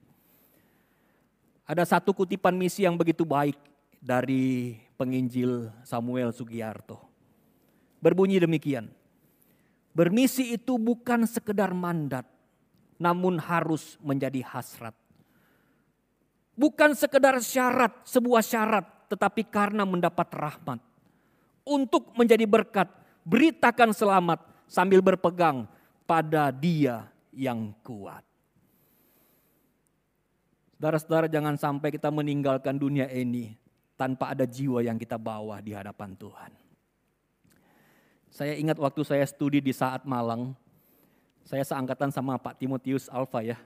ada 1.65 1.89
satu 1.89 2.13
kutipan 2.13 2.53
misi 2.53 2.85
yang 2.85 3.01
begitu 3.01 3.25
baik 3.25 3.57
dari 3.97 4.77
penginjil 5.01 5.73
Samuel 5.81 6.37
Sugiarto. 6.37 7.01
Berbunyi 8.05 8.37
demikian, 8.37 8.93
bermisi 9.97 10.53
itu 10.53 10.77
bukan 10.77 11.25
sekedar 11.25 11.73
mandat, 11.73 12.29
namun 13.01 13.41
harus 13.41 13.97
menjadi 14.05 14.45
hasrat. 14.45 14.93
Bukan 16.53 16.93
sekedar 16.93 17.41
syarat, 17.41 18.05
sebuah 18.05 18.45
syarat, 18.45 18.85
tetapi 19.09 19.49
karena 19.49 19.89
mendapat 19.89 20.29
rahmat. 20.37 20.81
Untuk 21.65 22.13
menjadi 22.13 22.45
berkat, 22.45 22.93
beritakan 23.25 23.97
selamat 23.97 24.45
sambil 24.69 25.01
berpegang 25.01 25.65
pada 26.05 26.53
dia 26.53 27.09
yang 27.33 27.73
kuat. 27.81 28.25
Saudara-saudara 30.81 31.29
jangan 31.29 31.61
sampai 31.61 31.93
kita 31.93 32.09
meninggalkan 32.09 32.81
dunia 32.81 33.05
ini 33.13 33.60
tanpa 34.01 34.33
ada 34.33 34.49
jiwa 34.49 34.81
yang 34.81 34.97
kita 34.97 35.21
bawa 35.21 35.61
di 35.61 35.77
hadapan 35.77 36.17
Tuhan. 36.17 36.53
Saya 38.33 38.57
ingat 38.57 38.81
waktu 38.81 39.05
saya 39.05 39.29
studi 39.29 39.61
di 39.61 39.77
saat 39.77 40.09
Malang, 40.09 40.57
saya 41.45 41.61
seangkatan 41.61 42.09
sama 42.09 42.41
Pak 42.41 42.57
Timotius 42.57 43.13
Alfa 43.13 43.45
ya. 43.45 43.61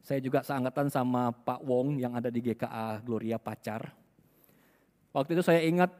Saya 0.00 0.24
juga 0.24 0.40
seangkatan 0.40 0.88
sama 0.88 1.28
Pak 1.28 1.60
Wong 1.60 2.00
yang 2.00 2.16
ada 2.16 2.32
di 2.32 2.40
GKA 2.40 3.04
Gloria 3.04 3.36
Pacar. 3.36 3.92
Waktu 5.12 5.36
itu 5.36 5.44
saya 5.44 5.60
ingat 5.60 5.92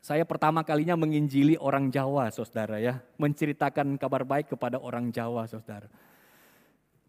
saya 0.00 0.24
pertama 0.24 0.64
kalinya 0.64 0.96
menginjili 0.96 1.60
orang 1.60 1.92
Jawa, 1.92 2.32
saudara 2.32 2.80
ya. 2.80 3.04
Menceritakan 3.20 4.00
kabar 4.00 4.24
baik 4.24 4.56
kepada 4.56 4.80
orang 4.80 5.12
Jawa, 5.12 5.44
saudara. 5.44 5.92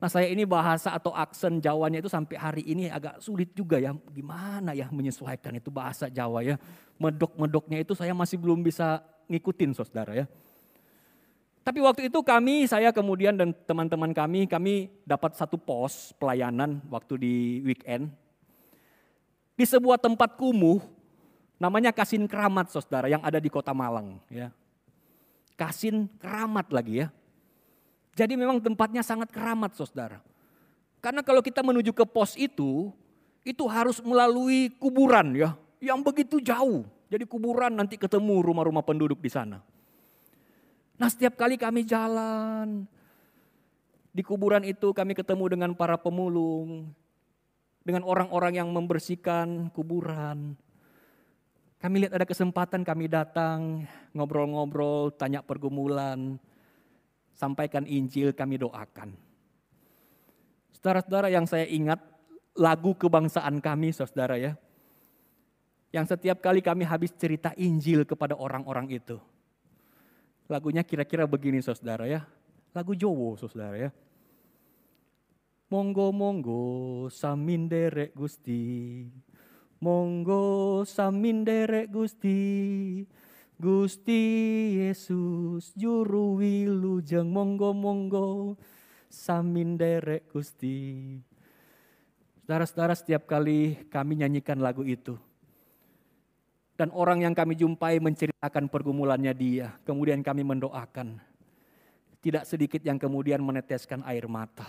Nah 0.01 0.09
saya 0.09 0.25
ini 0.33 0.49
bahasa 0.49 0.97
atau 0.97 1.13
aksen 1.13 1.61
Jawanya 1.61 2.01
itu 2.01 2.09
sampai 2.09 2.33
hari 2.33 2.65
ini 2.65 2.89
agak 2.89 3.21
sulit 3.21 3.53
juga 3.53 3.77
ya. 3.77 3.93
Gimana 4.09 4.73
ya 4.73 4.89
menyesuaikan 4.89 5.53
itu 5.53 5.69
bahasa 5.69 6.09
Jawa 6.09 6.41
ya. 6.41 6.57
Medok-medoknya 6.97 7.85
itu 7.85 7.93
saya 7.93 8.17
masih 8.17 8.41
belum 8.41 8.65
bisa 8.65 9.05
ngikutin 9.29 9.77
saudara 9.77 10.17
ya. 10.17 10.25
Tapi 11.61 11.77
waktu 11.77 12.09
itu 12.09 12.17
kami, 12.25 12.65
saya 12.65 12.89
kemudian 12.89 13.37
dan 13.37 13.53
teman-teman 13.53 14.09
kami, 14.17 14.49
kami 14.49 14.89
dapat 15.05 15.37
satu 15.37 15.61
pos 15.61 16.09
pelayanan 16.17 16.81
waktu 16.89 17.21
di 17.21 17.35
weekend. 17.61 18.09
Di 19.53 19.69
sebuah 19.69 20.01
tempat 20.01 20.41
kumuh, 20.41 20.81
namanya 21.61 21.93
Kasin 21.93 22.25
Keramat 22.25 22.73
saudara 22.73 23.05
yang 23.05 23.21
ada 23.21 23.37
di 23.37 23.45
kota 23.45 23.77
Malang. 23.77 24.17
ya 24.33 24.49
Kasin 25.53 26.09
Keramat 26.17 26.73
lagi 26.73 27.05
ya. 27.05 27.13
Jadi 28.15 28.34
memang 28.36 28.60
tempatnya 28.60 29.02
sangat 29.02 29.32
keramat 29.32 29.71
saudara. 29.76 30.19
Karena 31.00 31.24
kalau 31.26 31.39
kita 31.39 31.63
menuju 31.63 31.95
ke 31.95 32.06
pos 32.06 32.38
itu, 32.38 32.91
itu 33.41 33.63
harus 33.65 33.97
melalui 34.04 34.69
kuburan 34.78 35.34
ya. 35.34 35.58
Yang 35.82 36.00
begitu 36.06 36.38
jauh. 36.43 36.86
Jadi 37.12 37.26
kuburan 37.26 37.74
nanti 37.74 37.97
ketemu 37.97 38.39
rumah-rumah 38.39 38.86
penduduk 38.86 39.19
di 39.19 39.32
sana. 39.32 39.60
Nah 41.02 41.10
setiap 41.10 41.34
kali 41.34 41.58
kami 41.58 41.82
jalan, 41.82 42.86
di 44.13 44.21
kuburan 44.21 44.62
itu 44.62 44.93
kami 44.93 45.17
ketemu 45.17 45.58
dengan 45.58 45.71
para 45.74 45.97
pemulung, 45.97 46.93
dengan 47.82 48.06
orang-orang 48.06 48.62
yang 48.62 48.69
membersihkan 48.69 49.74
kuburan. 49.74 50.54
Kami 51.82 52.06
lihat 52.06 52.13
ada 52.13 52.30
kesempatan 52.30 52.86
kami 52.86 53.10
datang, 53.10 53.89
ngobrol-ngobrol, 54.13 55.10
tanya 55.17 55.41
pergumulan, 55.41 56.38
sampaikan 57.41 57.89
Injil, 57.89 58.38
kami 58.38 58.62
doakan. 58.62 59.17
Saudara-saudara 60.77 61.34
yang 61.34 61.49
saya 61.49 61.65
ingat, 61.65 61.97
lagu 62.54 62.93
kebangsaan 62.93 63.58
kami 63.58 63.89
saudara 63.89 64.38
ya. 64.38 64.54
Yang 65.89 66.13
setiap 66.15 66.39
kali 66.39 66.62
kami 66.62 66.86
habis 66.86 67.10
cerita 67.17 67.51
Injil 67.58 68.06
kepada 68.06 68.38
orang-orang 68.38 68.93
itu. 68.93 69.17
Lagunya 70.45 70.86
kira-kira 70.86 71.25
begini 71.25 71.60
saudara 71.65 72.06
ya. 72.06 72.23
Lagu 72.71 72.93
Jowo 72.95 73.36
saudara 73.36 73.75
ya. 73.75 73.89
Monggo 75.71 76.12
monggo 76.12 76.63
samin 77.08 77.71
derek 77.71 78.12
gusti. 78.12 79.08
Monggo 79.80 80.84
samin 80.84 81.47
derek 81.47 81.88
gusti. 81.91 82.39
Gusti 83.62 84.24
Yesus 84.82 85.69
juru 85.78 86.41
wilujeng 86.41 87.30
monggo 87.30 87.78
monggo 87.78 88.58
samin 89.06 89.78
derek 89.78 90.26
Gusti. 90.34 91.21
Saudara-saudara 92.41 92.97
setiap 92.97 93.30
kali 93.30 93.86
kami 93.93 94.17
nyanyikan 94.17 94.58
lagu 94.58 94.82
itu. 94.82 95.13
Dan 96.74 96.89
orang 96.89 97.21
yang 97.21 97.38
kami 97.38 97.54
jumpai 97.54 98.02
menceritakan 98.02 98.65
pergumulannya 98.65 99.30
dia. 99.38 99.78
Kemudian 99.86 100.26
kami 100.26 100.41
mendoakan. 100.41 101.21
Tidak 102.17 102.41
sedikit 102.50 102.82
yang 102.82 102.97
kemudian 102.97 103.45
meneteskan 103.45 104.02
air 104.10 104.26
mata. 104.26 104.65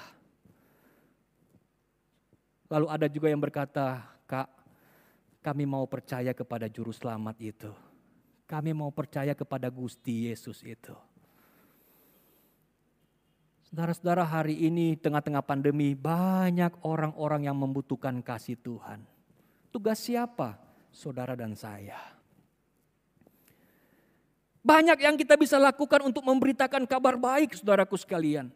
Lalu 2.68 2.86
ada 2.92 3.08
juga 3.08 3.32
yang 3.32 3.40
berkata, 3.40 4.04
Kak, 4.28 4.52
kami 5.40 5.64
mau 5.64 5.88
percaya 5.88 6.36
kepada 6.36 6.68
juru 6.68 6.92
selamat 6.92 7.40
itu. 7.40 7.72
Kami 8.52 8.76
mau 8.76 8.92
percaya 8.92 9.32
kepada 9.32 9.72
Gusti 9.72 10.28
Yesus 10.28 10.60
itu. 10.60 10.92
Saudara-saudara 13.64 14.28
hari 14.28 14.68
ini 14.68 14.92
tengah-tengah 15.00 15.40
pandemi 15.40 15.96
banyak 15.96 16.84
orang-orang 16.84 17.48
yang 17.48 17.56
membutuhkan 17.56 18.20
kasih 18.20 18.60
Tuhan. 18.60 19.08
Tugas 19.72 20.04
siapa? 20.04 20.60
Saudara 20.92 21.32
dan 21.32 21.56
saya. 21.56 21.96
Banyak 24.60 25.00
yang 25.00 25.16
kita 25.16 25.40
bisa 25.40 25.56
lakukan 25.56 26.04
untuk 26.04 26.20
memberitakan 26.20 26.84
kabar 26.84 27.16
baik 27.16 27.56
saudaraku 27.56 27.96
sekalian. 27.96 28.52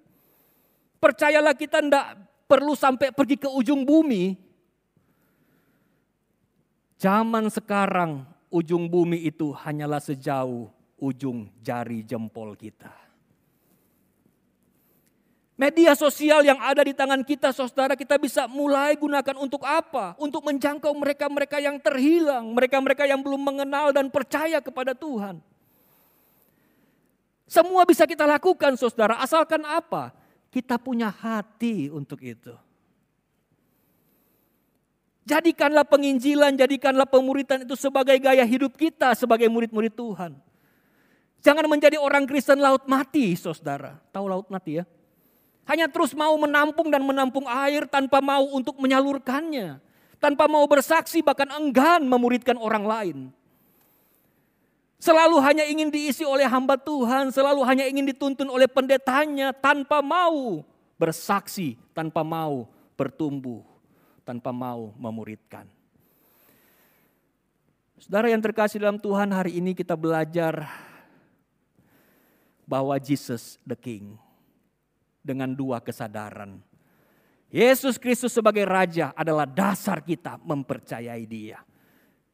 Percayalah 1.00 1.56
kita 1.56 1.80
tidak 1.80 2.20
perlu 2.44 2.76
sampai 2.76 3.16
pergi 3.16 3.40
ke 3.40 3.48
ujung 3.48 3.80
bumi. 3.88 4.36
Zaman 7.00 7.48
sekarang 7.48 8.35
ujung 8.50 8.86
bumi 8.86 9.26
itu 9.26 9.50
hanyalah 9.52 10.00
sejauh 10.00 10.70
ujung 10.96 11.50
jari 11.60 12.02
jempol 12.06 12.56
kita. 12.56 13.06
Media 15.56 15.96
sosial 15.96 16.44
yang 16.44 16.60
ada 16.60 16.84
di 16.84 16.92
tangan 16.92 17.24
kita, 17.24 17.48
saudara, 17.48 17.96
kita 17.96 18.20
bisa 18.20 18.44
mulai 18.44 18.92
gunakan 18.92 19.40
untuk 19.40 19.64
apa? 19.64 20.12
Untuk 20.20 20.44
menjangkau 20.44 20.92
mereka-mereka 20.92 21.56
yang 21.64 21.80
terhilang, 21.80 22.52
mereka-mereka 22.52 23.08
yang 23.08 23.24
belum 23.24 23.40
mengenal 23.40 23.88
dan 23.88 24.12
percaya 24.12 24.60
kepada 24.60 24.92
Tuhan. 24.92 25.40
Semua 27.48 27.88
bisa 27.88 28.04
kita 28.04 28.28
lakukan, 28.28 28.76
saudara, 28.76 29.16
asalkan 29.16 29.64
apa? 29.64 30.12
Kita 30.52 30.76
punya 30.76 31.08
hati 31.08 31.88
untuk 31.88 32.20
itu. 32.20 32.52
Jadikanlah 35.26 35.82
penginjilan, 35.82 36.54
jadikanlah 36.54 37.02
pemuritan 37.02 37.66
itu 37.66 37.74
sebagai 37.74 38.14
gaya 38.22 38.46
hidup 38.46 38.78
kita 38.78 39.10
sebagai 39.18 39.50
murid-murid 39.50 39.90
Tuhan. 39.90 40.38
Jangan 41.42 41.66
menjadi 41.66 41.98
orang 41.98 42.30
Kristen 42.30 42.62
laut 42.62 42.86
mati, 42.86 43.34
saudara. 43.34 43.98
Tahu 44.14 44.26
laut 44.30 44.46
mati 44.46 44.78
ya? 44.78 44.86
Hanya 45.66 45.90
terus 45.90 46.14
mau 46.14 46.30
menampung 46.38 46.94
dan 46.94 47.02
menampung 47.02 47.42
air 47.50 47.90
tanpa 47.90 48.22
mau 48.22 48.54
untuk 48.54 48.78
menyalurkannya. 48.78 49.82
Tanpa 50.22 50.46
mau 50.46 50.62
bersaksi 50.70 51.20
bahkan 51.26 51.50
enggan 51.58 52.06
memuridkan 52.06 52.54
orang 52.54 52.86
lain. 52.86 53.18
Selalu 55.02 55.42
hanya 55.42 55.66
ingin 55.66 55.90
diisi 55.90 56.22
oleh 56.22 56.46
hamba 56.46 56.78
Tuhan, 56.78 57.34
selalu 57.34 57.66
hanya 57.66 57.84
ingin 57.84 58.06
dituntun 58.08 58.48
oleh 58.48 58.70
pendetanya 58.70 59.50
tanpa 59.52 60.00
mau 60.00 60.62
bersaksi, 60.96 61.76
tanpa 61.92 62.24
mau 62.24 62.70
bertumbuh, 62.96 63.60
tanpa 64.26 64.50
mau 64.50 64.90
memuridkan. 64.98 65.70
Saudara 68.02 68.26
yang 68.26 68.42
terkasih 68.42 68.82
dalam 68.82 68.98
Tuhan, 68.98 69.30
hari 69.30 69.62
ini 69.62 69.72
kita 69.72 69.94
belajar 69.94 70.66
bahwa 72.66 72.98
Jesus 72.98 73.56
the 73.62 73.78
King 73.78 74.18
dengan 75.22 75.54
dua 75.54 75.78
kesadaran. 75.78 76.58
Yesus 77.48 77.96
Kristus 77.96 78.34
sebagai 78.34 78.66
Raja 78.66 79.14
adalah 79.14 79.46
dasar 79.46 80.02
kita 80.02 80.42
mempercayai 80.42 81.24
Dia. 81.24 81.62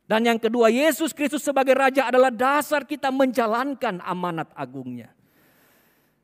Dan 0.08 0.26
yang 0.26 0.40
kedua, 0.40 0.72
Yesus 0.72 1.12
Kristus 1.12 1.44
sebagai 1.44 1.76
Raja 1.76 2.08
adalah 2.08 2.32
dasar 2.32 2.82
kita 2.88 3.12
menjalankan 3.12 4.02
amanat 4.02 4.50
agungnya. 4.56 5.12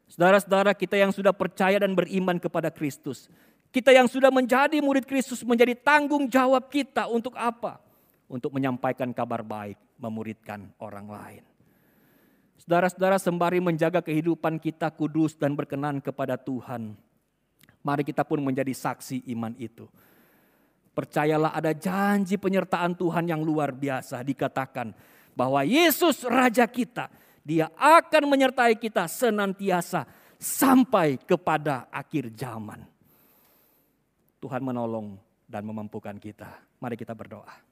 Saudara-saudara 0.08 0.72
kita 0.72 0.96
yang 0.96 1.12
sudah 1.12 1.36
percaya 1.36 1.78
dan 1.78 1.92
beriman 1.92 2.40
kepada 2.40 2.72
Kristus. 2.72 3.28
Kita 3.68 3.92
yang 3.92 4.08
sudah 4.08 4.32
menjadi 4.32 4.80
murid 4.80 5.04
Kristus 5.04 5.44
menjadi 5.44 5.76
tanggung 5.76 6.24
jawab 6.24 6.72
kita 6.72 7.04
untuk 7.04 7.36
apa? 7.36 7.76
Untuk 8.28 8.52
menyampaikan 8.52 9.12
kabar 9.12 9.44
baik, 9.44 9.76
memuridkan 10.00 10.72
orang 10.80 11.08
lain. 11.08 11.44
Saudara-saudara 12.60 13.16
sembari 13.16 13.60
menjaga 13.60 14.04
kehidupan 14.04 14.60
kita 14.60 14.92
kudus 14.92 15.36
dan 15.36 15.56
berkenan 15.56 16.00
kepada 16.04 16.36
Tuhan. 16.36 16.96
Mari 17.80 18.02
kita 18.04 18.24
pun 18.26 18.44
menjadi 18.44 18.72
saksi 18.72 19.24
iman 19.32 19.56
itu. 19.56 19.88
Percayalah 20.92 21.54
ada 21.54 21.70
janji 21.72 22.34
penyertaan 22.36 22.92
Tuhan 22.98 23.30
yang 23.30 23.40
luar 23.40 23.70
biasa 23.70 24.20
dikatakan 24.26 24.90
bahwa 25.32 25.62
Yesus 25.62 26.26
Raja 26.26 26.66
kita, 26.66 27.06
dia 27.46 27.70
akan 27.78 28.26
menyertai 28.26 28.74
kita 28.74 29.06
senantiasa 29.06 30.04
sampai 30.36 31.22
kepada 31.22 31.86
akhir 31.94 32.34
zaman. 32.34 32.97
Tuhan 34.38 34.62
menolong 34.62 35.18
dan 35.50 35.66
memampukan 35.66 36.14
kita. 36.16 36.62
Mari 36.78 36.94
kita 36.94 37.16
berdoa. 37.16 37.68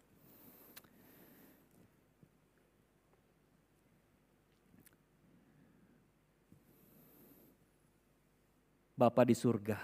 Bapa 8.96 9.28
di 9.28 9.36
surga. 9.36 9.76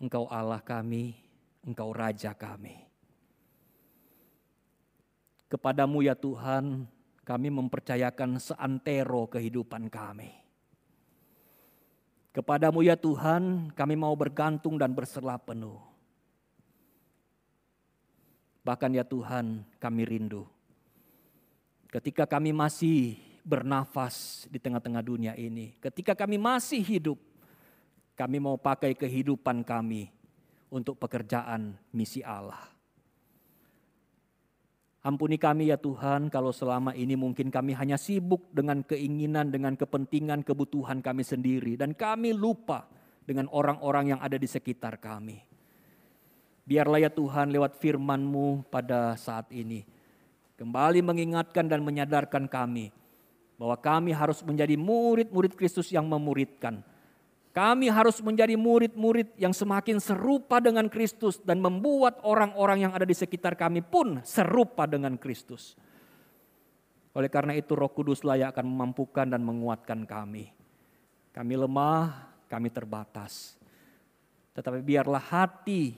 Engkau 0.00 0.28
Allah 0.28 0.60
kami, 0.60 1.16
Engkau 1.64 1.92
Raja 1.96 2.36
kami. 2.36 2.76
Kepadamu 5.48 6.04
ya 6.04 6.12
Tuhan, 6.12 6.88
kami 7.24 7.48
mempercayakan 7.52 8.36
seantero 8.36 9.28
kehidupan 9.28 9.88
kami. 9.92 10.39
Kepadamu 12.30 12.86
ya 12.86 12.94
Tuhan, 12.94 13.74
kami 13.74 13.94
mau 13.98 14.14
bergantung 14.14 14.78
dan 14.78 14.94
berserah 14.94 15.38
penuh. 15.38 15.82
Bahkan 18.62 18.90
ya 18.94 19.02
Tuhan, 19.02 19.66
kami 19.82 20.02
rindu. 20.06 20.46
Ketika 21.90 22.22
kami 22.30 22.54
masih 22.54 23.18
bernafas 23.44 24.46
di 24.48 24.60
tengah-tengah 24.60 25.02
dunia 25.02 25.32
ini. 25.36 25.76
Ketika 25.80 26.14
kami 26.14 26.36
masih 26.36 26.80
hidup, 26.84 27.18
kami 28.16 28.38
mau 28.38 28.54
pakai 28.60 28.92
kehidupan 28.92 29.64
kami 29.64 30.12
untuk 30.68 30.96
pekerjaan 31.00 31.76
misi 31.90 32.20
Allah. 32.20 32.60
Ampuni 35.00 35.40
kami 35.40 35.72
ya 35.72 35.80
Tuhan 35.80 36.28
kalau 36.28 36.52
selama 36.52 36.92
ini 36.92 37.16
mungkin 37.16 37.48
kami 37.48 37.72
hanya 37.72 37.96
sibuk 37.96 38.52
dengan 38.52 38.84
keinginan, 38.84 39.48
dengan 39.48 39.72
kepentingan, 39.72 40.44
kebutuhan 40.44 41.00
kami 41.00 41.24
sendiri. 41.24 41.80
Dan 41.80 41.96
kami 41.96 42.36
lupa 42.36 42.84
dengan 43.24 43.48
orang-orang 43.48 44.12
yang 44.16 44.20
ada 44.20 44.36
di 44.36 44.44
sekitar 44.44 45.00
kami. 45.00 45.40
Biarlah 46.68 47.00
ya 47.00 47.10
Tuhan 47.10 47.48
lewat 47.48 47.80
firman-Mu 47.80 48.68
pada 48.68 49.16
saat 49.16 49.48
ini. 49.56 49.88
Kembali 50.60 51.00
mengingatkan 51.00 51.64
dan 51.64 51.80
menyadarkan 51.80 52.44
kami 52.44 52.92
bahwa 53.56 53.80
kami 53.80 54.12
harus 54.12 54.44
menjadi 54.44 54.76
murid-murid 54.76 55.56
Kristus 55.56 55.88
yang 55.88 56.04
memuridkan. 56.04 56.84
Kami 57.50 57.90
harus 57.90 58.22
menjadi 58.22 58.54
murid-murid 58.54 59.34
yang 59.34 59.50
semakin 59.50 59.98
serupa 59.98 60.62
dengan 60.62 60.86
Kristus 60.86 61.42
dan 61.42 61.58
membuat 61.58 62.22
orang-orang 62.22 62.86
yang 62.86 62.92
ada 62.94 63.02
di 63.02 63.10
sekitar 63.10 63.58
kami 63.58 63.82
pun 63.82 64.22
serupa 64.22 64.86
dengan 64.86 65.18
Kristus. 65.18 65.74
Oleh 67.10 67.26
karena 67.26 67.58
itu 67.58 67.74
Roh 67.74 67.90
Kudus 67.90 68.22
layak 68.22 68.54
akan 68.54 68.70
memampukan 68.70 69.26
dan 69.26 69.42
menguatkan 69.42 70.06
kami. 70.06 70.54
Kami 71.34 71.54
lemah, 71.58 72.30
kami 72.46 72.70
terbatas. 72.70 73.58
Tetapi 74.54 74.78
biarlah 74.86 75.22
hati 75.22 75.94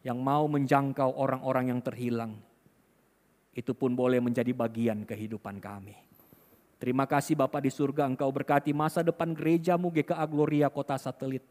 yang 0.00 0.16
mau 0.24 0.48
menjangkau 0.48 1.20
orang-orang 1.20 1.68
yang 1.68 1.80
terhilang 1.84 2.32
itu 3.52 3.76
pun 3.76 3.92
boleh 3.92 4.24
menjadi 4.24 4.56
bagian 4.56 5.04
kehidupan 5.04 5.60
kami. 5.60 6.09
Terima 6.80 7.04
kasih 7.04 7.36
Bapak 7.36 7.60
di 7.60 7.68
surga 7.68 8.08
Engkau 8.08 8.32
berkati 8.32 8.72
masa 8.72 9.04
depan 9.04 9.36
gerejamu 9.36 9.92
GKA 9.92 10.24
Gloria 10.24 10.72
Kota 10.72 10.96
Satelit. 10.96 11.44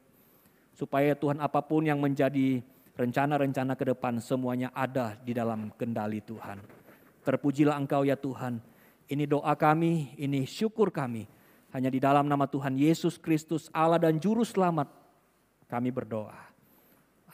Supaya 0.73 1.13
Tuhan 1.13 1.37
apa 1.37 1.61
pun 1.61 1.85
yang 1.85 2.01
menjadi 2.01 2.65
rencana-rencana 2.97 3.77
ke 3.77 3.93
depan 3.93 4.17
semuanya 4.17 4.73
ada 4.73 5.13
di 5.21 5.37
dalam 5.37 5.69
kendali 5.77 6.25
Tuhan. 6.25 6.65
Terpujilah 7.21 7.77
Engkau 7.77 8.01
ya 8.09 8.17
Tuhan. 8.17 8.57
Ini 9.05 9.29
doa 9.29 9.53
kami, 9.53 10.17
ini 10.17 10.49
syukur 10.49 10.89
kami. 10.89 11.29
Hanya 11.77 11.93
di 11.93 12.01
dalam 12.01 12.25
nama 12.25 12.49
Tuhan 12.49 12.73
Yesus 12.73 13.21
Kristus 13.21 13.69
Allah 13.69 14.01
dan 14.01 14.17
Juru 14.17 14.41
Selamat 14.41 14.89
kami 15.69 15.93
berdoa. 15.93 16.49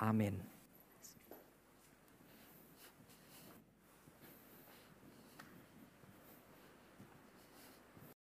Amin. 0.04 0.55